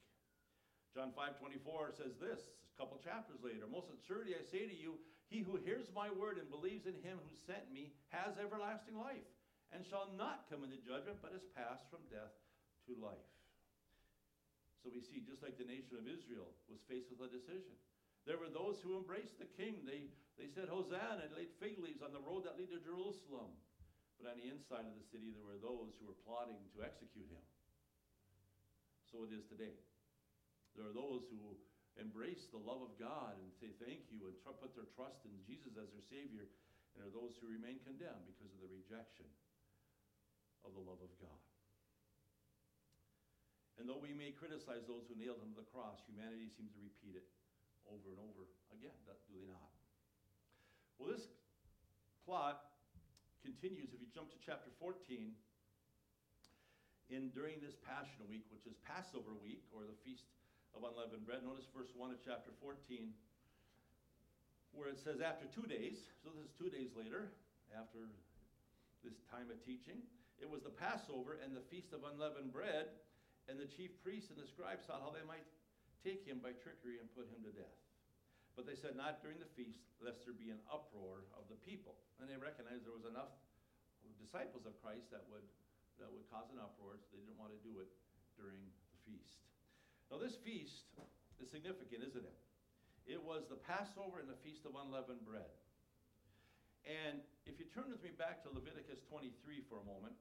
John 0.97 1.13
5:24 1.13 1.93
says 1.97 2.17
this, 2.17 2.41
a 2.73 2.77
couple 2.81 2.97
chapters 3.05 3.41
later, 3.45 3.69
Most 3.69 3.93
assuredly 3.93 4.37
I 4.37 4.45
say 4.49 4.65
to 4.65 4.77
you, 4.77 4.97
he 5.29 5.41
who 5.41 5.57
hears 5.57 5.89
my 5.93 6.13
word 6.13 6.37
and 6.37 6.49
believes 6.49 6.85
in 6.85 6.97
him 7.01 7.21
who 7.21 7.33
sent 7.49 7.73
me 7.73 7.93
has 8.09 8.37
everlasting 8.37 8.97
life, 8.97 9.29
and 9.73 9.85
shall 9.85 10.13
not 10.17 10.49
come 10.49 10.65
into 10.65 10.77
judgment, 10.81 11.21
but 11.21 11.33
is 11.33 11.45
passed 11.57 11.89
from 11.89 12.05
death 12.13 12.33
to 12.89 12.97
life. 13.01 13.32
So 14.83 14.91
we 14.91 15.01
see, 15.07 15.23
just 15.23 15.47
like 15.47 15.55
the 15.57 15.67
nation 15.67 15.95
of 15.95 16.11
Israel 16.11 16.51
was 16.67 16.83
faced 16.91 17.07
with 17.15 17.23
a 17.23 17.31
decision. 17.31 17.79
There 18.27 18.39
were 18.39 18.51
those 18.51 18.83
who 18.83 18.99
embraced 18.99 19.39
the 19.39 19.51
king. 19.59 19.83
They, 19.87 20.11
they 20.39 20.51
said, 20.51 20.67
Hosanna, 20.67 21.27
and 21.27 21.35
laid 21.35 21.55
fig 21.63 21.79
leaves 21.79 22.03
on 22.03 22.11
the 22.11 22.23
road 22.23 22.47
that 22.47 22.59
lead 22.59 22.71
to 22.75 22.83
Jerusalem. 22.83 23.55
but 24.19 24.31
on 24.31 24.39
the 24.39 24.47
inside 24.47 24.87
of 24.87 24.95
the 24.95 25.07
city 25.11 25.35
there 25.35 25.43
were 25.43 25.59
those 25.59 25.95
who 25.99 26.07
were 26.07 26.19
plotting 26.23 26.59
to 26.79 26.87
execute 26.87 27.27
him. 27.27 27.43
So 29.11 29.27
it 29.27 29.35
is 29.35 29.43
today. 29.51 29.75
There 30.79 30.87
are 30.87 30.95
those 30.95 31.27
who 31.29 31.59
embrace 32.01 32.47
the 32.49 32.63
love 32.63 32.81
of 32.81 32.95
God 32.97 33.37
and 33.37 33.51
say 33.59 33.75
thank 33.83 34.09
you 34.09 34.31
and 34.31 34.35
tr- 34.41 34.57
put 34.57 34.73
their 34.79 34.89
trust 34.97 35.21
in 35.29 35.35
Jesus 35.45 35.75
as 35.77 35.91
their 35.93 36.07
Savior, 36.09 36.47
and 36.47 36.97
there 37.03 37.11
are 37.11 37.19
those 37.19 37.37
who 37.43 37.51
remain 37.51 37.83
condemned 37.85 38.25
because 38.25 38.49
of 38.55 38.63
the 38.63 38.71
rejection 38.73 39.29
of 40.65 40.73
the 40.73 40.81
love 40.87 41.03
of 41.03 41.13
God. 41.21 41.43
And 43.83 43.91
though 43.91 43.99
we 43.99 44.15
may 44.15 44.31
criticize 44.31 44.87
those 44.87 45.11
who 45.11 45.19
nailed 45.19 45.43
him 45.43 45.51
to 45.59 45.59
the 45.59 45.67
cross, 45.75 45.99
humanity 46.07 46.47
seems 46.55 46.71
to 46.71 46.79
repeat 46.79 47.19
it 47.19 47.27
over 47.91 48.15
and 48.15 48.23
over 48.23 48.47
again, 48.71 48.95
do 49.11 49.35
they 49.35 49.51
not? 49.51 49.75
Well, 51.03 51.11
this 51.11 51.27
plot 52.23 52.79
continues. 53.43 53.91
If 53.91 53.99
you 53.99 54.07
jump 54.15 54.31
to 54.31 54.39
chapter 54.39 54.71
14, 54.79 55.35
in 57.11 57.35
during 57.35 57.59
this 57.59 57.75
Passion 57.83 58.23
Week, 58.31 58.47
which 58.55 58.71
is 58.71 58.79
Passover 58.87 59.35
week 59.43 59.67
or 59.75 59.83
the 59.83 59.99
Feast 60.07 60.31
of 60.79 60.87
Unleavened 60.87 61.27
Bread, 61.27 61.43
notice 61.43 61.67
verse 61.75 61.91
1 61.91 62.15
of 62.15 62.23
chapter 62.23 62.55
14, 62.63 63.11
where 64.79 64.95
it 64.95 65.03
says, 65.03 65.19
After 65.19 65.51
two 65.51 65.67
days, 65.67 66.07
so 66.23 66.31
this 66.31 66.47
is 66.47 66.55
two 66.55 66.71
days 66.71 66.95
later, 66.95 67.35
after 67.75 68.15
this 69.03 69.19
time 69.27 69.51
of 69.51 69.59
teaching, 69.67 70.07
it 70.39 70.47
was 70.47 70.63
the 70.63 70.71
Passover 70.71 71.43
and 71.43 71.51
the 71.51 71.67
Feast 71.67 71.91
of 71.91 72.07
Unleavened 72.07 72.55
Bread 72.55 72.95
and 73.51 73.59
the 73.59 73.67
chief 73.67 73.91
priests 74.03 74.31
and 74.31 74.39
the 74.39 74.47
scribes 74.47 74.87
thought 74.87 75.03
how 75.03 75.11
they 75.11 75.25
might 75.27 75.47
take 76.03 76.27
him 76.27 76.43
by 76.43 76.55
trickery 76.55 76.99
and 76.99 77.07
put 77.15 77.31
him 77.31 77.43
to 77.47 77.53
death. 77.55 77.79
But 78.55 78.69
they 78.69 78.77
said, 78.77 78.99
Not 78.99 79.25
during 79.25 79.41
the 79.41 79.49
feast, 79.57 79.81
lest 80.03 80.29
there 80.29 80.37
be 80.37 80.53
an 80.53 80.61
uproar 80.69 81.25
of 81.33 81.49
the 81.49 81.59
people. 81.65 81.97
And 82.21 82.29
they 82.29 82.37
recognized 82.37 82.85
there 82.85 82.95
was 82.95 83.09
enough 83.09 83.33
disciples 84.21 84.65
of 84.69 84.77
Christ 84.79 85.11
that 85.11 85.25
would, 85.29 85.45
that 85.99 86.09
would 86.09 86.23
cause 86.31 86.49
an 86.55 86.63
uproar, 86.63 86.97
so 87.03 87.19
they 87.19 87.25
didn't 87.27 87.41
want 87.41 87.51
to 87.51 87.61
do 87.67 87.83
it 87.83 87.91
during 88.39 88.61
the 88.95 88.99
feast. 89.05 89.43
Now, 90.09 90.21
this 90.21 90.39
feast 90.39 90.89
is 91.41 91.49
significant, 91.49 92.05
isn't 92.05 92.23
it? 92.23 92.39
It 93.09 93.19
was 93.19 93.51
the 93.51 93.59
Passover 93.59 94.23
and 94.23 94.31
the 94.31 94.39
Feast 94.47 94.63
of 94.63 94.79
Unleavened 94.79 95.27
Bread. 95.27 95.51
And 96.87 97.23
if 97.47 97.59
you 97.59 97.67
turn 97.71 97.91
with 97.91 98.03
me 98.03 98.15
back 98.15 98.43
to 98.47 98.49
Leviticus 98.51 99.03
23 99.11 99.67
for 99.67 99.83
a 99.83 99.87
moment, 99.87 100.15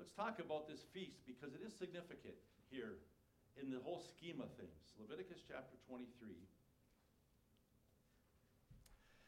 Let's 0.00 0.16
talk 0.16 0.40
about 0.40 0.64
this 0.64 0.80
feast 0.96 1.20
because 1.28 1.52
it 1.52 1.60
is 1.60 1.76
significant 1.76 2.32
here 2.72 3.04
in 3.60 3.68
the 3.68 3.84
whole 3.84 4.00
scheme 4.00 4.40
of 4.40 4.48
things. 4.56 4.96
Leviticus 4.96 5.44
chapter 5.44 5.76
23. 5.92 6.08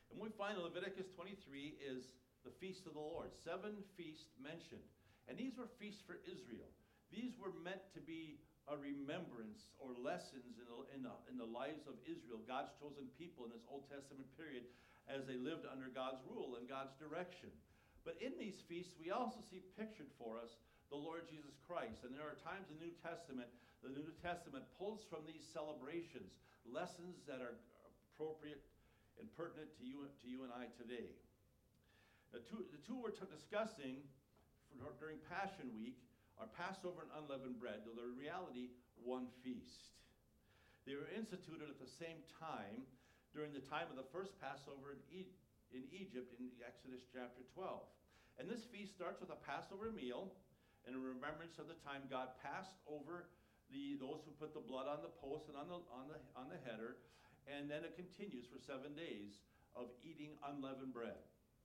And 0.08 0.16
we 0.16 0.32
find 0.32 0.56
in 0.56 0.64
Leviticus 0.64 1.12
23 1.12 1.76
is 1.76 2.16
the 2.40 2.56
feast 2.56 2.88
of 2.88 2.96
the 2.96 3.04
Lord. 3.04 3.36
Seven 3.44 3.84
feasts 4.00 4.32
mentioned. 4.40 4.80
And 5.28 5.36
these 5.36 5.60
were 5.60 5.68
feasts 5.76 6.00
for 6.00 6.16
Israel. 6.24 6.72
These 7.12 7.36
were 7.36 7.52
meant 7.60 7.84
to 7.92 8.00
be 8.00 8.40
a 8.64 8.72
remembrance 8.72 9.76
or 9.76 9.92
lessons 9.92 10.56
in 10.56 10.56
the, 10.56 10.64
in 10.96 11.04
the, 11.04 11.12
in 11.28 11.36
the 11.36 11.52
lives 11.52 11.84
of 11.84 12.00
Israel, 12.08 12.40
God's 12.48 12.72
chosen 12.80 13.12
people 13.20 13.44
in 13.44 13.52
this 13.52 13.68
Old 13.68 13.84
Testament 13.92 14.24
period 14.40 14.64
as 15.04 15.28
they 15.28 15.36
lived 15.36 15.68
under 15.68 15.92
God's 15.92 16.24
rule 16.24 16.56
and 16.56 16.64
God's 16.64 16.96
direction. 16.96 17.52
But 18.02 18.18
in 18.18 18.34
these 18.38 18.58
feasts, 18.66 18.94
we 18.98 19.14
also 19.14 19.38
see 19.50 19.62
pictured 19.78 20.10
for 20.18 20.42
us 20.42 20.58
the 20.90 20.98
Lord 20.98 21.24
Jesus 21.30 21.54
Christ. 21.64 22.02
And 22.02 22.12
there 22.12 22.26
are 22.26 22.38
times 22.42 22.66
in 22.68 22.76
the 22.76 22.90
New 22.90 22.96
Testament, 22.98 23.48
the 23.80 23.94
New 23.94 24.10
Testament 24.18 24.66
pulls 24.78 25.06
from 25.06 25.22
these 25.24 25.42
celebrations 25.54 26.34
lessons 26.66 27.18
that 27.26 27.42
are 27.42 27.58
appropriate 28.14 28.62
and 29.18 29.26
pertinent 29.34 29.70
to 29.78 29.84
you, 29.86 30.06
to 30.22 30.26
you 30.30 30.46
and 30.46 30.54
I 30.54 30.70
today. 30.78 31.10
The 32.30 32.40
two, 32.46 32.64
the 32.70 32.80
two 32.86 32.96
we're 32.96 33.12
discussing 33.12 34.00
for, 34.78 34.94
during 34.96 35.20
Passion 35.28 35.68
Week 35.74 35.98
are 36.40 36.48
Passover 36.56 37.04
and 37.04 37.12
unleavened 37.12 37.60
bread, 37.60 37.84
though 37.84 37.92
they're 37.92 38.08
in 38.08 38.16
reality 38.16 38.72
one 39.04 39.28
feast. 39.44 39.92
They 40.88 40.96
were 40.96 41.10
instituted 41.12 41.68
at 41.68 41.78
the 41.78 41.92
same 42.00 42.24
time 42.40 42.88
during 43.36 43.52
the 43.52 43.64
time 43.68 43.86
of 43.92 43.96
the 44.00 44.08
first 44.10 44.32
Passover 44.40 44.96
in, 44.96 45.02
e- 45.12 45.32
in 45.72 45.88
Egypt 45.88 46.32
in 46.36 46.52
Exodus 46.60 47.04
chapter 47.08 47.42
12. 47.56 47.80
And 48.40 48.48
this 48.48 48.64
feast 48.68 48.92
starts 48.92 49.20
with 49.20 49.32
a 49.32 49.40
Passover 49.44 49.92
meal 49.92 50.32
in 50.84 50.96
remembrance 50.96 51.56
of 51.56 51.68
the 51.68 51.78
time 51.84 52.08
God 52.08 52.36
passed 52.40 52.76
over 52.88 53.28
the, 53.72 53.96
those 53.96 54.20
who 54.24 54.32
put 54.36 54.52
the 54.52 54.64
blood 54.64 54.88
on 54.88 55.00
the 55.00 55.12
post 55.20 55.48
and 55.48 55.56
on 55.56 55.68
the, 55.68 55.80
on, 55.92 56.12
the, 56.12 56.18
on 56.36 56.46
the 56.52 56.60
header. 56.68 57.00
And 57.48 57.66
then 57.66 57.82
it 57.82 57.96
continues 57.96 58.44
for 58.46 58.60
seven 58.60 58.92
days 58.92 59.42
of 59.72 59.88
eating 60.04 60.36
unleavened 60.44 60.92
bread. 60.92 61.18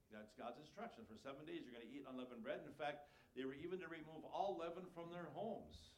That's 0.08 0.32
God's 0.40 0.64
instruction. 0.64 1.04
For 1.04 1.20
seven 1.20 1.44
days, 1.44 1.68
you're 1.68 1.76
going 1.76 1.84
to 1.84 1.92
eat 1.92 2.08
unleavened 2.08 2.40
bread. 2.40 2.64
In 2.64 2.76
fact, 2.80 3.12
they 3.36 3.44
were 3.44 3.60
even 3.60 3.84
to 3.84 3.92
remove 3.92 4.24
all 4.32 4.56
leaven 4.56 4.88
from 4.96 5.12
their 5.12 5.28
homes. 5.36 5.92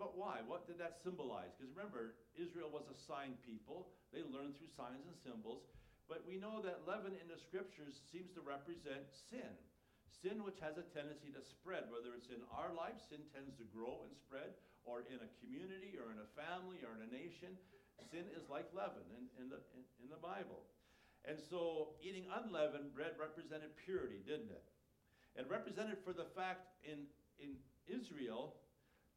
But 0.00 0.16
why? 0.16 0.40
What 0.48 0.64
did 0.64 0.80
that 0.80 0.96
symbolize? 1.04 1.52
Because 1.54 1.72
remember, 1.72 2.16
Israel 2.34 2.72
was 2.72 2.88
a 2.88 2.96
sign 2.96 3.36
people. 3.44 3.92
They 4.10 4.24
learned 4.24 4.56
through 4.56 4.72
signs 4.72 5.04
and 5.04 5.16
symbols. 5.20 5.68
But 6.06 6.22
we 6.22 6.38
know 6.38 6.62
that 6.62 6.86
leaven 6.86 7.18
in 7.18 7.26
the 7.26 7.38
scriptures 7.38 7.98
seems 8.10 8.30
to 8.38 8.42
represent 8.42 9.10
sin. 9.10 9.50
Sin, 10.06 10.46
which 10.46 10.62
has 10.62 10.78
a 10.78 10.86
tendency 10.94 11.34
to 11.34 11.42
spread, 11.42 11.90
whether 11.90 12.14
it's 12.14 12.30
in 12.30 12.40
our 12.54 12.70
life, 12.72 12.96
sin 13.10 13.26
tends 13.34 13.52
to 13.58 13.66
grow 13.74 14.06
and 14.06 14.14
spread, 14.14 14.54
or 14.86 15.02
in 15.10 15.18
a 15.18 15.34
community, 15.42 15.98
or 15.98 16.14
in 16.14 16.22
a 16.22 16.32
family, 16.38 16.78
or 16.86 16.94
in 16.94 17.04
a 17.04 17.10
nation. 17.10 17.58
Sin 18.06 18.30
is 18.38 18.46
like 18.46 18.70
leaven 18.70 19.02
in, 19.18 19.26
in, 19.42 19.46
the, 19.50 19.58
in, 19.74 19.82
in 20.06 20.08
the 20.08 20.22
Bible. 20.22 20.62
And 21.26 21.42
so 21.50 21.98
eating 21.98 22.30
unleavened 22.30 22.94
bread 22.94 23.18
represented 23.18 23.74
purity, 23.82 24.22
didn't 24.22 24.54
it? 24.54 24.62
It 25.34 25.50
represented 25.50 25.98
for 26.06 26.14
the 26.14 26.30
fact 26.38 26.70
in, 26.86 27.10
in 27.42 27.58
Israel 27.90 28.62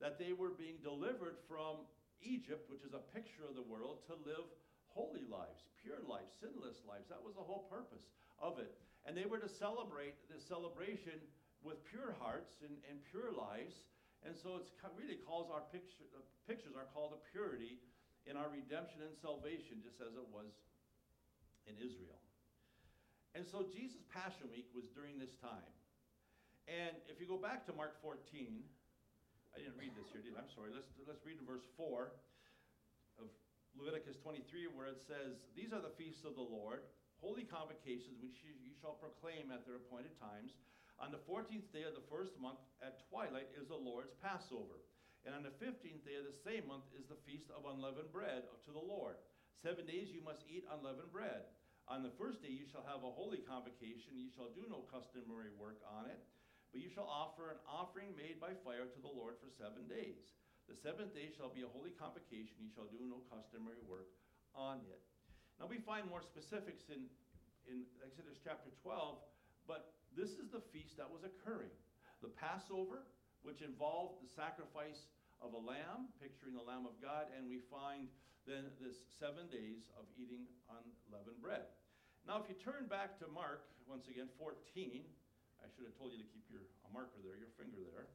that 0.01 0.17
they 0.17 0.33
were 0.33 0.57
being 0.57 0.81
delivered 0.81 1.37
from 1.45 1.85
Egypt, 2.19 2.65
which 2.65 2.83
is 2.83 2.97
a 2.97 3.05
picture 3.13 3.45
of 3.45 3.53
the 3.53 3.63
world, 3.63 4.03
to 4.09 4.17
live 4.25 4.49
holy 4.99 5.23
lives, 5.31 5.63
pure 5.79 6.03
lives, 6.03 6.27
sinless 6.43 6.83
lives. 6.83 7.07
That 7.07 7.23
was 7.23 7.39
the 7.39 7.45
whole 7.47 7.71
purpose 7.71 8.03
of 8.35 8.59
it. 8.59 8.75
And 9.07 9.15
they 9.15 9.23
were 9.23 9.39
to 9.39 9.47
celebrate 9.47 10.19
this 10.27 10.43
celebration 10.43 11.15
with 11.63 11.79
pure 11.87 12.19
hearts 12.19 12.59
and, 12.59 12.75
and 12.91 12.99
pure 13.07 13.31
lives. 13.31 13.87
And 14.27 14.35
so 14.35 14.59
it 14.59 14.67
really 14.99 15.15
calls 15.23 15.47
our 15.47 15.63
picture, 15.71 16.03
uh, 16.11 16.19
pictures 16.43 16.75
are 16.75 16.91
called 16.91 17.15
a 17.15 17.21
purity 17.31 17.79
in 18.27 18.35
our 18.35 18.51
redemption 18.51 18.99
and 18.99 19.15
salvation, 19.15 19.79
just 19.79 20.03
as 20.03 20.11
it 20.19 20.27
was 20.27 20.51
in 21.63 21.79
Israel. 21.79 22.19
And 23.31 23.47
so 23.47 23.63
Jesus' 23.71 24.03
Passion 24.11 24.51
Week 24.51 24.67
was 24.75 24.91
during 24.91 25.15
this 25.15 25.31
time. 25.39 25.71
And 26.67 26.99
if 27.07 27.23
you 27.23 27.25
go 27.25 27.39
back 27.39 27.63
to 27.71 27.73
Mark 27.73 27.95
14, 28.03 28.19
I 29.55 29.63
didn't 29.63 29.79
read 29.79 29.95
this 29.95 30.11
here, 30.11 30.21
did 30.21 30.35
I? 30.35 30.43
I'm 30.43 30.51
sorry. 30.51 30.75
Let's, 30.75 30.91
let's 31.07 31.23
read 31.23 31.39
in 31.39 31.47
verse 31.47 31.65
4 31.79 32.11
of 32.11 32.28
Leviticus 33.79 34.19
23, 34.19 34.75
where 34.75 34.91
it 34.91 34.99
says, 35.07 35.39
These 35.55 35.71
are 35.71 35.79
the 35.79 35.95
feasts 35.95 36.27
of 36.27 36.35
the 36.35 36.43
Lord 36.43 36.83
holy 37.19 37.43
convocations 37.43 38.19
which 38.23 38.39
you 38.43 38.55
shall 38.79 38.95
proclaim 38.95 39.51
at 39.51 39.67
their 39.67 39.79
appointed 39.79 40.15
times. 40.19 40.55
On 40.99 41.11
the 41.11 41.23
fourteenth 41.27 41.67
day 41.71 41.87
of 41.87 41.95
the 41.95 42.09
first 42.11 42.35
month 42.39 42.59
at 42.83 43.03
twilight 43.07 43.51
is 43.55 43.67
the 43.67 43.79
Lord's 43.79 44.15
Passover. 44.19 44.83
And 45.27 45.35
on 45.35 45.43
the 45.43 45.55
fifteenth 45.59 46.03
day 46.07 46.15
of 46.15 46.27
the 46.27 46.43
same 46.43 46.67
month 46.67 46.87
is 46.95 47.07
the 47.07 47.19
feast 47.27 47.51
of 47.51 47.67
unleavened 47.67 48.11
bread 48.11 48.47
to 48.67 48.71
the 48.71 48.83
Lord. 48.83 49.19
Seven 49.59 49.83
days 49.83 50.11
you 50.11 50.23
must 50.23 50.47
eat 50.47 50.67
unleavened 50.71 51.11
bread. 51.11 51.47
On 51.91 52.03
the 52.03 52.15
first 52.15 52.39
day 52.39 52.51
you 52.51 52.67
shall 52.67 52.87
have 52.87 53.03
a 53.03 53.11
holy 53.11 53.43
convocation, 53.43 54.15
you 54.15 54.31
shall 54.31 54.51
do 54.55 54.63
no 54.71 54.87
customary 54.87 55.51
work 55.59 55.83
on 55.83 56.07
it, 56.07 56.19
but 56.71 56.79
you 56.79 56.87
shall 56.87 57.07
offer 57.07 57.51
an 57.51 57.59
offering 57.67 58.15
made 58.15 58.39
by 58.39 58.55
fire 58.63 58.87
to 58.87 58.99
the 59.03 59.11
Lord 59.11 59.35
for 59.43 59.51
seven 59.51 59.89
days. 59.91 60.38
The 60.69 60.77
seventh 60.77 61.17
day 61.17 61.33
shall 61.33 61.49
be 61.49 61.65
a 61.65 61.71
holy 61.73 61.89
convocation, 61.89 62.61
you 62.61 62.69
shall 62.69 62.85
do 62.93 63.01
no 63.01 63.25
customary 63.25 63.81
work 63.89 64.13
on 64.53 64.85
it. 64.85 65.01
Now 65.57 65.65
we 65.65 65.81
find 65.81 66.05
more 66.05 66.21
specifics 66.21 66.93
in, 66.93 67.09
in 67.65 67.89
Exodus 68.05 68.37
chapter 68.37 68.69
12, 68.85 69.17
but 69.65 69.97
this 70.13 70.37
is 70.37 70.53
the 70.53 70.61
feast 70.69 70.93
that 71.01 71.09
was 71.09 71.25
occurring. 71.25 71.73
The 72.21 72.29
Passover, 72.29 73.09
which 73.41 73.65
involved 73.65 74.21
the 74.21 74.29
sacrifice 74.29 75.09
of 75.41 75.57
a 75.57 75.61
lamb, 75.61 76.13
picturing 76.21 76.53
the 76.53 76.61
Lamb 76.61 76.85
of 76.85 76.93
God, 77.01 77.33
and 77.33 77.49
we 77.49 77.65
find 77.73 78.05
then 78.45 78.69
this 78.77 79.09
seven 79.17 79.49
days 79.49 79.89
of 79.97 80.05
eating 80.21 80.45
unleavened 80.69 81.41
bread. 81.41 81.65
Now, 82.29 82.37
if 82.37 82.45
you 82.45 82.53
turn 82.61 82.85
back 82.85 83.17
to 83.23 83.25
Mark, 83.31 83.65
once 83.89 84.05
again, 84.05 84.29
14, 84.37 85.01
I 85.59 85.67
should 85.73 85.89
have 85.89 85.97
told 85.97 86.13
you 86.13 86.21
to 86.21 86.29
keep 86.29 86.45
your 86.45 86.69
a 86.85 86.89
marker 86.93 87.17
there, 87.25 87.35
your 87.41 87.49
finger 87.57 87.81
there. 87.81 88.13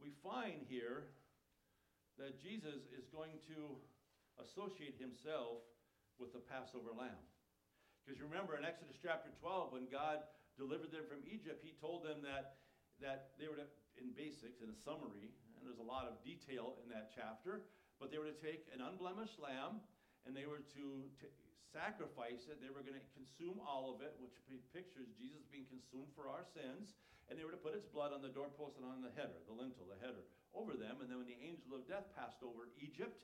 We 0.00 0.16
find 0.24 0.64
here 0.64 1.12
that 2.16 2.40
Jesus 2.40 2.88
is 2.96 3.04
going 3.12 3.36
to 3.52 3.76
associate 4.40 4.96
himself 4.96 5.60
with 6.16 6.32
the 6.32 6.40
Passover 6.40 6.96
lamb. 6.96 7.20
Because 8.00 8.16
you 8.16 8.24
remember 8.24 8.56
in 8.56 8.64
Exodus 8.64 8.96
chapter 8.96 9.28
12, 9.44 9.76
when 9.76 9.84
God 9.92 10.24
delivered 10.56 10.88
them 10.88 11.04
from 11.04 11.20
Egypt, 11.28 11.60
he 11.60 11.76
told 11.76 12.00
them 12.00 12.24
that, 12.24 12.64
that 13.04 13.36
they 13.36 13.44
were 13.44 13.60
to, 13.60 13.68
in 14.00 14.16
basics, 14.16 14.64
in 14.64 14.72
a 14.72 14.78
summary, 14.80 15.36
and 15.60 15.68
there's 15.68 15.80
a 15.80 15.84
lot 15.84 16.08
of 16.08 16.16
detail 16.24 16.80
in 16.80 16.88
that 16.88 17.12
chapter, 17.12 17.68
but 18.00 18.08
they 18.08 18.16
were 18.16 18.32
to 18.32 18.40
take 18.40 18.64
an 18.72 18.80
unblemished 18.80 19.36
lamb 19.36 19.84
and 20.24 20.32
they 20.32 20.48
were 20.48 20.64
to 20.76 20.84
t- 21.20 21.28
sacrifice 21.72 22.48
it. 22.48 22.60
They 22.60 22.72
were 22.72 22.84
going 22.84 22.96
to 22.96 23.08
consume 23.12 23.60
all 23.60 23.92
of 23.92 24.00
it, 24.00 24.16
which 24.20 24.36
pictures 24.72 25.12
Jesus 25.20 25.44
being 25.52 25.68
consumed 25.68 26.12
for 26.16 26.32
our 26.32 26.44
sins. 26.56 26.96
And 27.30 27.38
they 27.38 27.46
were 27.46 27.54
to 27.54 27.62
put 27.62 27.78
its 27.78 27.86
blood 27.86 28.10
on 28.10 28.26
the 28.26 28.34
doorpost 28.34 28.74
and 28.76 28.84
on 28.84 29.06
the 29.06 29.14
header, 29.14 29.38
the 29.46 29.54
lintel, 29.54 29.86
the 29.86 30.02
header, 30.02 30.26
over 30.50 30.74
them. 30.74 30.98
And 30.98 31.06
then 31.06 31.22
when 31.22 31.30
the 31.30 31.38
angel 31.38 31.78
of 31.78 31.86
death 31.86 32.10
passed 32.18 32.42
over 32.42 32.66
Egypt, 32.82 33.22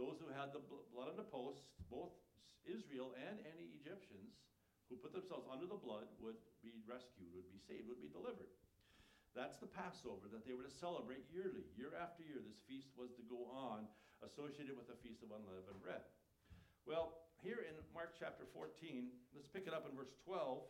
those 0.00 0.16
who 0.16 0.32
had 0.32 0.56
the 0.56 0.64
blood 0.64 1.12
on 1.12 1.20
the 1.20 1.28
posts, 1.28 1.68
both 1.92 2.16
Israel 2.64 3.12
and 3.20 3.36
any 3.44 3.76
Egyptians 3.76 4.40
who 4.88 4.96
put 4.96 5.12
themselves 5.12 5.44
under 5.48 5.68
the 5.68 5.76
blood, 5.76 6.08
would 6.20 6.40
be 6.64 6.80
rescued, 6.88 7.32
would 7.36 7.48
be 7.52 7.60
saved, 7.60 7.84
would 7.88 8.00
be 8.00 8.12
delivered. 8.12 8.48
That's 9.36 9.60
the 9.60 9.68
Passover 9.68 10.28
that 10.30 10.44
they 10.46 10.54
were 10.54 10.64
to 10.64 10.76
celebrate 10.80 11.24
yearly. 11.32 11.66
Year 11.74 11.96
after 11.96 12.24
year, 12.24 12.40
this 12.40 12.60
feast 12.68 12.92
was 12.96 13.12
to 13.18 13.24
go 13.26 13.48
on, 13.50 13.88
associated 14.22 14.78
with 14.78 14.88
the 14.88 14.96
Feast 15.04 15.24
of 15.26 15.32
Unleavened 15.34 15.82
Bread. 15.84 16.04
Well, 16.86 17.24
here 17.42 17.64
in 17.64 17.74
Mark 17.92 18.14
chapter 18.16 18.44
14, 18.52 19.08
let's 19.32 19.48
pick 19.50 19.66
it 19.66 19.74
up 19.74 19.88
in 19.88 19.96
verse 19.96 20.12
12, 20.24 20.64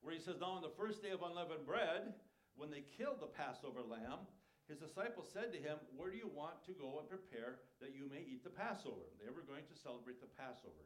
where 0.00 0.14
he 0.14 0.22
says, 0.22 0.38
Now 0.40 0.58
on 0.58 0.62
the 0.62 0.74
first 0.78 1.02
day 1.02 1.10
of 1.10 1.22
unleavened 1.22 1.66
bread, 1.66 2.14
when 2.58 2.70
they 2.70 2.86
killed 2.98 3.22
the 3.22 3.30
Passover 3.30 3.82
lamb, 3.82 4.26
his 4.68 4.82
disciples 4.82 5.32
said 5.32 5.48
to 5.56 5.60
him, 5.62 5.80
Where 5.96 6.12
do 6.12 6.20
you 6.20 6.28
want 6.28 6.60
to 6.68 6.76
go 6.76 7.00
and 7.00 7.08
prepare 7.08 7.64
that 7.80 7.96
you 7.96 8.04
may 8.10 8.20
eat 8.20 8.44
the 8.44 8.52
Passover? 8.52 9.08
They 9.16 9.32
were 9.32 9.46
going 9.46 9.64
to 9.64 9.76
celebrate 9.80 10.20
the 10.20 10.28
Passover. 10.36 10.84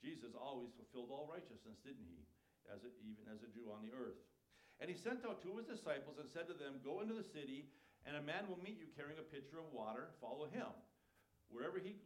Jesus 0.00 0.32
always 0.38 0.72
fulfilled 0.72 1.12
all 1.12 1.28
righteousness, 1.28 1.82
didn't 1.84 2.08
he? 2.08 2.24
As 2.70 2.86
a, 2.86 2.90
even 3.04 3.28
as 3.28 3.44
a 3.44 3.50
Jew 3.52 3.68
on 3.68 3.84
the 3.84 3.92
earth. 3.92 4.16
And 4.78 4.86
he 4.86 4.96
sent 4.96 5.26
out 5.26 5.42
two 5.42 5.58
of 5.58 5.60
his 5.60 5.68
disciples 5.68 6.22
and 6.22 6.30
said 6.30 6.46
to 6.46 6.56
them, 6.56 6.78
Go 6.80 7.02
into 7.02 7.18
the 7.18 7.26
city, 7.26 7.68
and 8.06 8.14
a 8.14 8.24
man 8.24 8.46
will 8.46 8.62
meet 8.62 8.78
you 8.78 8.88
carrying 8.94 9.18
a 9.18 9.26
pitcher 9.26 9.58
of 9.58 9.74
water. 9.74 10.14
Follow 10.22 10.46
him. 10.48 10.70
Wherever 11.50 11.82
he, 11.82 11.98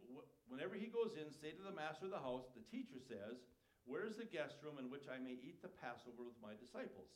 whenever 0.49 0.73
he 0.73 0.89
goes 0.89 1.15
in, 1.19 1.29
say 1.29 1.53
to 1.53 1.63
the 1.63 1.75
master 1.75 2.09
of 2.09 2.15
the 2.15 2.23
house, 2.23 2.49
The 2.51 2.65
teacher 2.67 2.97
says, 2.97 3.39
Where 3.83 4.07
is 4.07 4.15
the 4.15 4.29
guest 4.29 4.59
room 4.63 4.79
in 4.79 4.87
which 4.87 5.11
I 5.11 5.19
may 5.19 5.35
eat 5.35 5.59
the 5.59 5.71
Passover 5.83 6.23
with 6.23 6.39
my 6.39 6.55
disciples? 6.55 7.11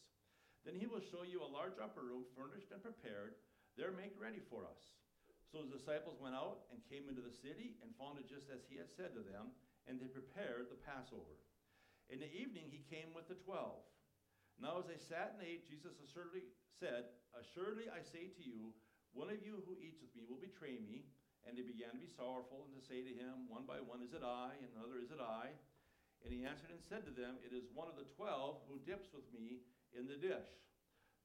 Then 0.67 0.75
he 0.75 0.88
will 0.88 1.03
show 1.03 1.23
you 1.23 1.39
a 1.39 1.56
large 1.56 1.80
upper 1.80 2.03
room, 2.03 2.27
furnished 2.36 2.75
and 2.75 2.84
prepared. 2.84 3.39
There 3.80 3.95
make 3.95 4.19
ready 4.19 4.43
for 4.51 4.67
us. 4.67 4.82
So 5.47 5.63
his 5.63 5.71
disciples 5.71 6.19
went 6.19 6.36
out 6.36 6.67
and 6.75 6.84
came 6.91 7.08
into 7.08 7.23
the 7.23 7.32
city 7.32 7.80
and 7.80 7.95
found 7.95 8.19
it 8.19 8.27
just 8.27 8.51
as 8.51 8.67
he 8.67 8.75
had 8.75 8.91
said 8.91 9.15
to 9.15 9.23
them, 9.23 9.56
and 9.88 9.95
they 9.95 10.12
prepared 10.12 10.67
the 10.67 10.84
Passover. 10.84 11.39
In 12.12 12.19
the 12.19 12.27
evening 12.36 12.67
he 12.67 12.84
came 12.91 13.15
with 13.15 13.32
the 13.32 13.39
twelve. 13.47 13.88
Now, 14.60 14.82
as 14.82 14.89
they 14.89 14.97
sat 14.97 15.38
and 15.38 15.45
ate, 15.45 15.69
Jesus 15.69 15.95
assuredly 16.01 16.43
said, 16.75 17.08
Assuredly 17.38 17.88
I 17.93 18.01
say 18.01 18.34
to 18.34 18.43
you, 18.43 18.73
one 19.13 19.30
of 19.30 19.39
you 19.45 19.62
who 19.63 19.77
eats 19.77 20.01
with 20.01 20.12
me 20.17 20.25
will 20.25 20.41
betray 20.41 20.82
me. 20.82 21.08
And 21.45 21.56
they 21.56 21.63
began 21.63 21.95
to 21.95 22.01
be 22.01 22.12
sorrowful 22.12 22.67
and 22.67 22.75
to 22.75 22.84
say 22.84 22.99
to 23.06 23.13
him, 23.13 23.47
one 23.47 23.63
by 23.63 23.80
one, 23.80 24.03
Is 24.03 24.12
it 24.12 24.25
I? 24.25 24.58
And 24.60 24.67
another, 24.75 24.99
Is 24.99 25.13
it 25.13 25.21
I? 25.23 25.56
And 26.25 26.34
he 26.34 26.43
answered 26.43 26.73
and 26.73 26.84
said 26.84 27.06
to 27.08 27.13
them, 27.13 27.39
It 27.45 27.53
is 27.53 27.69
one 27.71 27.88
of 27.88 27.95
the 27.99 28.10
twelve 28.17 28.63
who 28.67 28.82
dips 28.84 29.10
with 29.13 29.27
me 29.32 29.63
in 29.95 30.10
the 30.10 30.19
dish. 30.19 30.49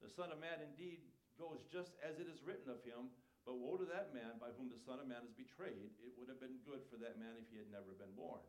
The 0.02 0.10
Son 0.10 0.34
of 0.34 0.42
Man 0.42 0.62
indeed 0.62 1.02
goes 1.38 1.62
just 1.70 1.94
as 2.02 2.18
it 2.18 2.28
is 2.28 2.42
written 2.42 2.70
of 2.70 2.82
him, 2.82 3.10
but 3.42 3.58
woe 3.58 3.78
to 3.78 3.88
that 3.90 4.14
man 4.14 4.38
by 4.38 4.54
whom 4.54 4.70
the 4.70 4.78
Son 4.78 5.02
of 5.02 5.10
Man 5.10 5.26
is 5.26 5.34
betrayed. 5.34 5.90
It 6.02 6.14
would 6.14 6.30
have 6.30 6.38
been 6.38 6.62
good 6.62 6.86
for 6.86 6.98
that 7.02 7.18
man 7.18 7.38
if 7.38 7.50
he 7.50 7.58
had 7.58 7.70
never 7.70 7.94
been 7.98 8.14
born. 8.14 8.42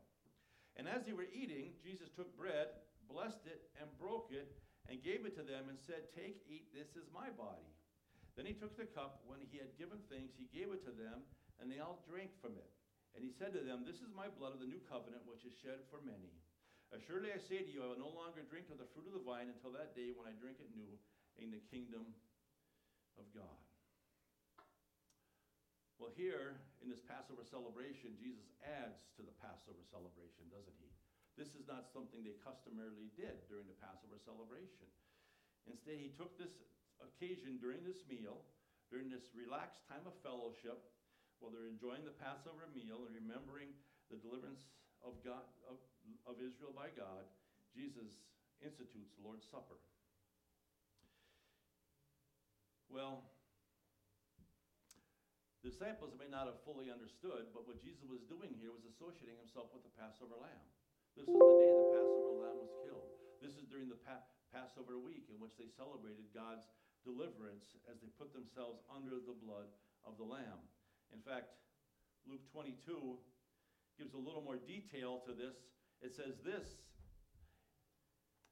And 0.77 0.89
as 0.89 1.05
they 1.05 1.13
were 1.13 1.29
eating, 1.29 1.77
Jesus 1.81 2.09
took 2.13 2.33
bread, 2.37 2.73
blessed 3.05 3.45
it, 3.45 3.69
and 3.77 3.89
broke 3.97 4.33
it 4.33 4.49
and 4.89 5.01
gave 5.01 5.25
it 5.25 5.37
to 5.37 5.45
them 5.45 5.69
and 5.69 5.77
said, 5.77 6.09
Take, 6.13 6.41
eat, 6.49 6.73
this 6.73 6.97
is 6.97 7.09
my 7.13 7.29
body. 7.33 7.69
Then 8.33 8.49
he 8.49 8.57
took 8.57 8.73
the 8.73 8.89
cup. 8.89 9.21
When 9.29 9.41
he 9.45 9.61
had 9.61 9.77
given 9.77 10.01
thanks, 10.09 10.33
he 10.33 10.49
gave 10.49 10.73
it 10.73 10.81
to 10.89 10.93
them, 10.93 11.21
and 11.61 11.69
they 11.69 11.77
all 11.77 12.01
drank 12.09 12.33
from 12.41 12.57
it. 12.57 12.69
And 13.13 13.21
he 13.21 13.31
said 13.33 13.53
to 13.53 13.61
them, 13.61 13.85
This 13.85 14.01
is 14.01 14.09
my 14.13 14.29
blood 14.33 14.57
of 14.57 14.61
the 14.61 14.69
new 14.69 14.81
covenant, 14.89 15.25
which 15.29 15.45
is 15.45 15.53
shed 15.61 15.85
for 15.93 16.01
many. 16.01 16.33
Assuredly 16.93 17.33
I 17.33 17.41
say 17.41 17.65
to 17.65 17.71
you, 17.73 17.81
I 17.81 17.89
will 17.93 18.01
no 18.01 18.13
longer 18.13 18.45
drink 18.45 18.69
of 18.69 18.77
the 18.77 18.89
fruit 18.93 19.09
of 19.09 19.17
the 19.17 19.25
vine 19.25 19.49
until 19.49 19.73
that 19.73 19.97
day 19.97 20.13
when 20.13 20.29
I 20.29 20.33
drink 20.37 20.61
it 20.61 20.69
new 20.77 20.93
in 21.41 21.49
the 21.49 21.61
kingdom 21.73 22.05
of 23.17 23.25
God. 23.33 23.57
Well, 25.97 26.13
here 26.13 26.57
in 26.81 26.89
this 26.89 27.01
Passover 27.05 27.45
celebration, 27.45 28.17
Jesus 28.19 28.49
adds 28.61 29.07
to 29.17 29.25
the 29.25 29.33
Passover 29.41 29.81
celebration, 29.89 30.49
doesn't 30.53 30.77
he? 30.81 30.89
This 31.33 31.57
is 31.57 31.65
not 31.65 31.89
something 31.89 32.21
they 32.21 32.37
customarily 32.45 33.09
did 33.17 33.41
during 33.49 33.65
the 33.65 33.77
Passover 33.81 34.21
celebration. 34.21 34.85
Instead, 35.65 35.97
he 35.97 36.13
took 36.13 36.37
this 36.37 36.53
occasion 37.01 37.57
during 37.57 37.81
this 37.81 38.05
meal, 38.05 38.45
during 38.93 39.09
this 39.09 39.33
relaxed 39.33 39.81
time 39.89 40.05
of 40.05 40.13
fellowship, 40.21 40.77
while 41.43 41.51
they're 41.51 41.67
enjoying 41.67 42.05
the 42.05 42.11
Passover 42.11 42.67
meal 42.67 43.05
and 43.05 43.13
remembering 43.13 43.75
the 44.09 44.15
deliverance 44.15 44.63
of, 45.03 45.21
God, 45.21 45.43
of, 45.67 45.77
of 46.25 46.39
Israel 46.39 46.71
by 46.71 46.89
God, 46.89 47.27
Jesus 47.75 48.23
institutes 48.63 49.11
the 49.19 49.21
Lord's 49.21 49.45
Supper. 49.45 49.75
Well, 52.87 53.27
the 55.61 55.69
disciples 55.69 56.15
may 56.17 56.29
not 56.29 56.47
have 56.47 56.63
fully 56.63 56.89
understood, 56.89 57.51
but 57.53 57.67
what 57.67 57.83
Jesus 57.83 58.07
was 58.07 58.23
doing 58.23 58.53
here 58.53 58.71
was 58.71 58.85
associating 58.85 59.35
himself 59.37 59.73
with 59.73 59.83
the 59.83 59.89
Passover 59.89 60.35
lamb. 60.37 60.71
This 61.15 61.35
is 61.35 61.43
the 61.43 61.53
day 61.53 61.73
the 61.75 61.83
Passover 61.83 62.31
lamb 62.31 62.59
was 62.61 62.71
killed. 62.81 63.11
This 63.41 63.57
is 63.57 63.67
during 63.67 63.89
the 63.89 63.95
pa- 63.95 64.23
Passover 64.51 64.97
week 64.97 65.27
in 65.29 65.39
which 65.41 65.57
they 65.57 65.67
celebrated 65.67 66.31
God's 66.33 66.71
deliverance 67.03 67.75
as 67.91 67.99
they 67.99 68.07
put 68.07 68.31
themselves 68.31 68.79
under 68.87 69.19
the 69.19 69.33
blood 69.33 69.67
of 70.05 70.17
the 70.17 70.23
lamb. 70.23 70.72
In 71.13 71.21
fact, 71.21 71.53
Luke 72.25 72.43
22 72.51 72.73
gives 74.01 74.17
a 74.17 74.21
little 74.21 74.41
more 74.41 74.57
detail 74.57 75.21
to 75.29 75.31
this. 75.31 75.55
It 76.01 76.17
says 76.17 76.41
this 76.41 76.65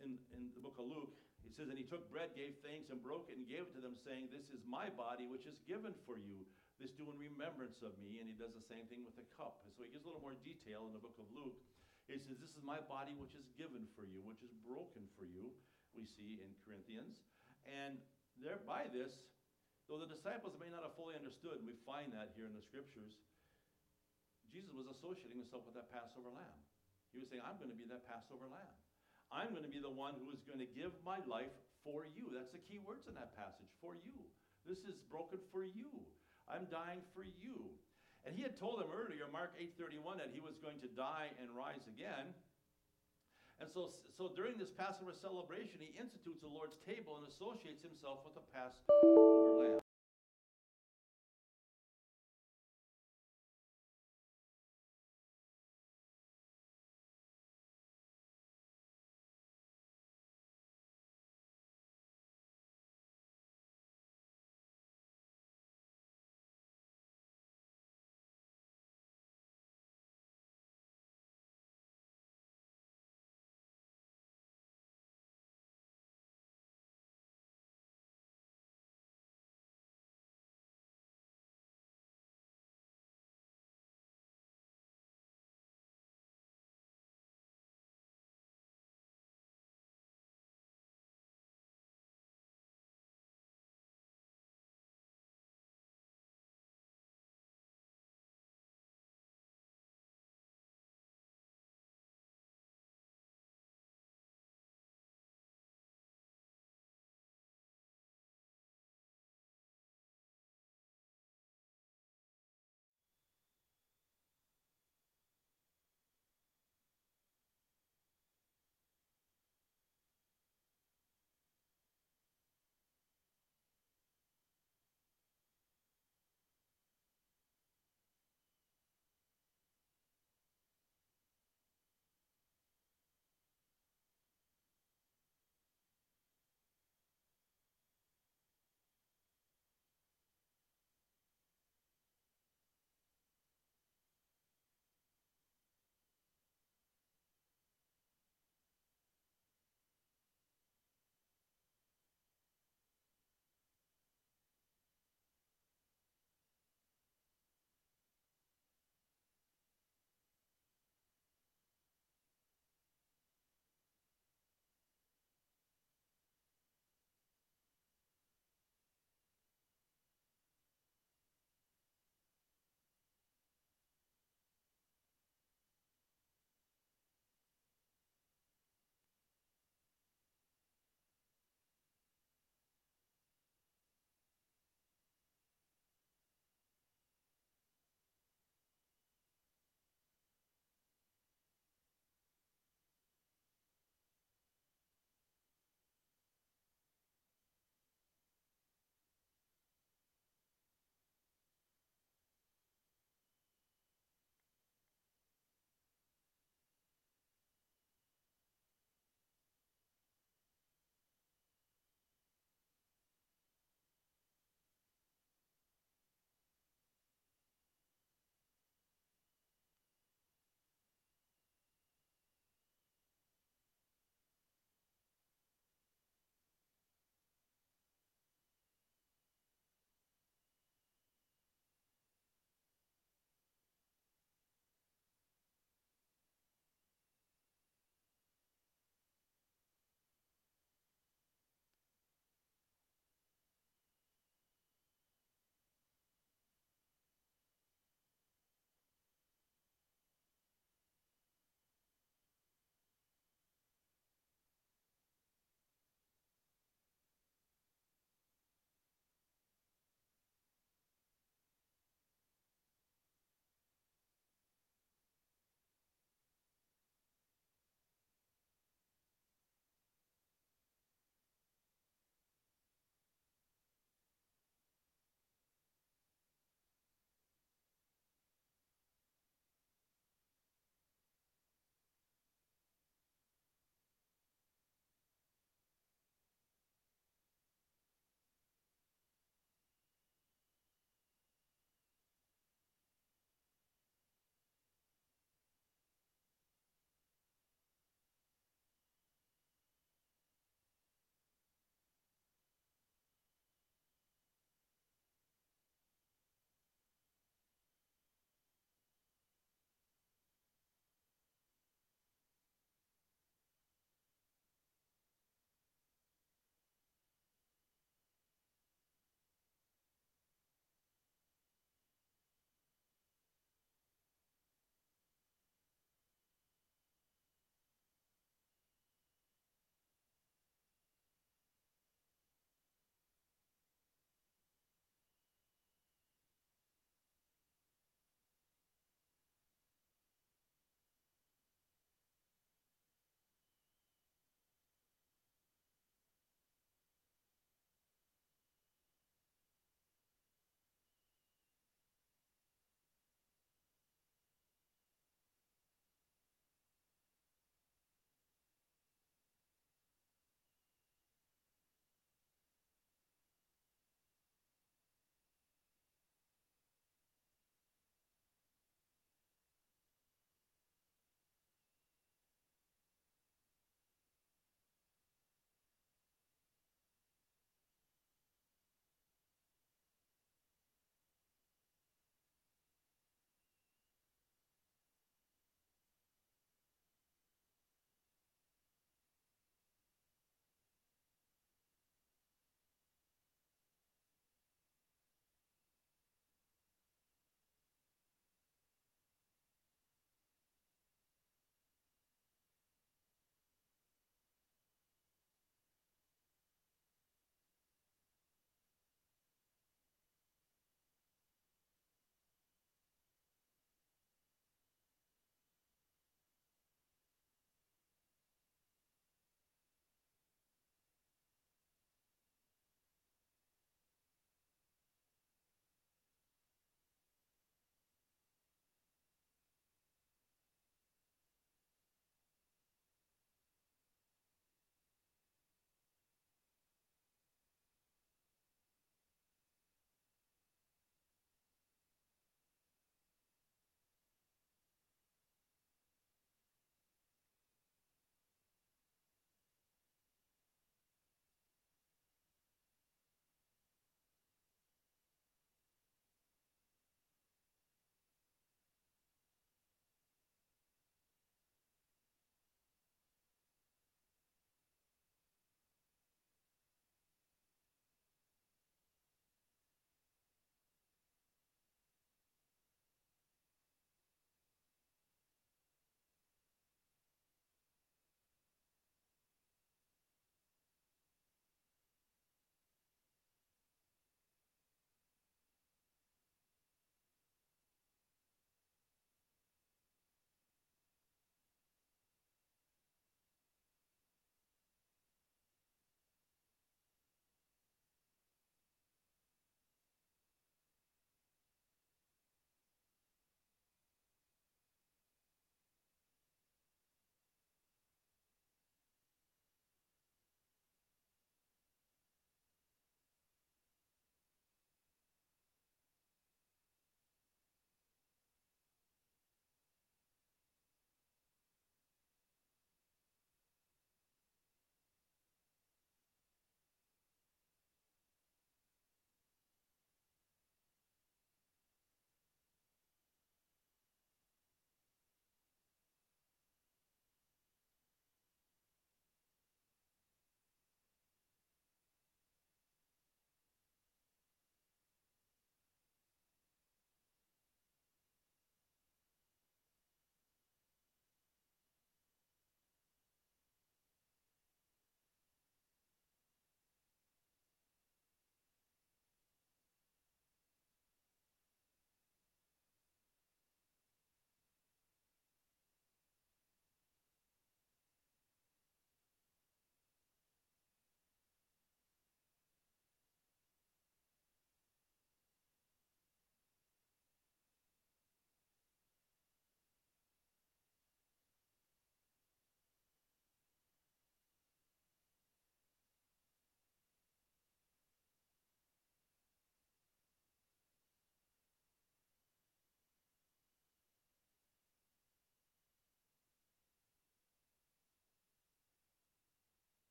in, 0.00 0.16
in 0.32 0.50
the 0.56 0.64
book 0.64 0.80
of 0.80 0.88
Luke. 0.88 1.12
He 1.44 1.54
says, 1.54 1.70
And 1.70 1.78
he 1.78 1.86
took 1.86 2.10
bread, 2.10 2.34
gave 2.34 2.58
thanks, 2.64 2.90
and 2.90 2.98
broke 2.98 3.30
it, 3.30 3.38
and 3.38 3.46
gave 3.46 3.70
it 3.70 3.74
to 3.78 3.82
them, 3.84 3.94
saying, 3.94 4.32
This 4.34 4.50
is 4.50 4.66
my 4.66 4.90
body, 4.90 5.30
which 5.30 5.46
is 5.46 5.60
given 5.68 5.94
for 6.08 6.18
you. 6.18 6.42
This 6.82 6.92
do 6.92 7.08
in 7.08 7.16
remembrance 7.16 7.80
of 7.86 7.94
me. 8.02 8.18
And 8.18 8.26
he 8.26 8.36
does 8.36 8.52
the 8.56 8.66
same 8.66 8.88
thing 8.90 9.06
with 9.06 9.14
the 9.14 9.28
cup. 9.38 9.62
And 9.62 9.70
so 9.70 9.86
he 9.86 9.92
gives 9.94 10.04
a 10.04 10.10
little 10.10 10.24
more 10.24 10.36
detail 10.42 10.90
in 10.90 10.92
the 10.96 11.00
book 11.00 11.16
of 11.22 11.28
Luke. 11.30 11.56
He 12.10 12.18
says, 12.18 12.40
This 12.42 12.56
is 12.56 12.64
my 12.66 12.82
body 12.88 13.14
which 13.14 13.38
is 13.38 13.46
given 13.54 13.86
for 13.94 14.02
you, 14.02 14.26
which 14.26 14.42
is 14.42 14.52
broken 14.66 15.06
for 15.14 15.28
you, 15.28 15.54
we 15.94 16.04
see 16.08 16.42
in 16.42 16.50
Corinthians. 16.66 17.22
And 17.66 18.02
there, 18.42 18.60
by 18.62 18.90
this, 18.90 19.22
though 19.86 20.02
the 20.02 20.10
disciples 20.10 20.58
may 20.58 20.70
not 20.70 20.82
have 20.82 20.94
fully 20.98 21.14
understood, 21.14 21.62
and 21.62 21.66
we 21.66 21.78
find 21.86 22.10
that 22.14 22.34
here 22.34 22.46
in 22.46 22.54
the 22.54 22.62
scriptures, 22.62 23.18
Jesus 24.50 24.74
was 24.74 24.86
associating 24.90 25.38
himself 25.42 25.66
with 25.66 25.74
that 25.78 25.90
Passover 25.90 26.30
lamb. 26.30 26.60
He 27.14 27.18
was 27.22 27.30
saying, 27.30 27.42
I'm 27.42 27.58
going 27.58 27.72
to 27.72 27.78
be 27.78 27.86
that 27.90 28.06
Passover 28.06 28.50
lamb. 28.50 28.76
I'm 29.30 29.50
going 29.50 29.66
to 29.66 29.72
be 29.72 29.82
the 29.82 29.90
one 29.90 30.14
who 30.22 30.30
is 30.30 30.42
going 30.46 30.62
to 30.62 30.70
give 30.70 30.94
my 31.02 31.18
life 31.26 31.54
for 31.82 32.06
you. 32.06 32.30
That's 32.30 32.50
the 32.54 32.62
key 32.62 32.78
words 32.78 33.06
in 33.10 33.14
that 33.18 33.34
passage 33.34 33.70
for 33.82 33.94
you. 33.94 34.14
This 34.66 34.82
is 34.86 34.98
broken 35.10 35.38
for 35.50 35.62
you. 35.62 35.90
I'm 36.46 36.66
dying 36.70 37.02
for 37.14 37.22
you. 37.22 37.74
And 38.26 38.34
he 38.34 38.42
had 38.42 38.58
told 38.58 38.82
them 38.82 38.90
earlier, 38.90 39.30
Mark 39.30 39.54
8:31, 39.54 40.18
that 40.18 40.34
he 40.34 40.42
was 40.42 40.58
going 40.58 40.82
to 40.82 40.90
die 40.90 41.30
and 41.38 41.46
rise 41.54 41.86
again. 41.86 42.34
And 43.60 43.68
so, 43.72 43.88
so 44.16 44.30
during 44.36 44.58
this 44.58 44.68
Passover 44.70 45.12
celebration, 45.16 45.80
he 45.80 45.96
institutes 45.96 46.40
the 46.42 46.52
Lord's 46.52 46.76
table 46.84 47.16
and 47.16 47.24
associates 47.26 47.82
himself 47.82 48.20
with 48.24 48.34
the 48.34 48.44
Passover 48.52 48.92
lamb. 49.56 49.85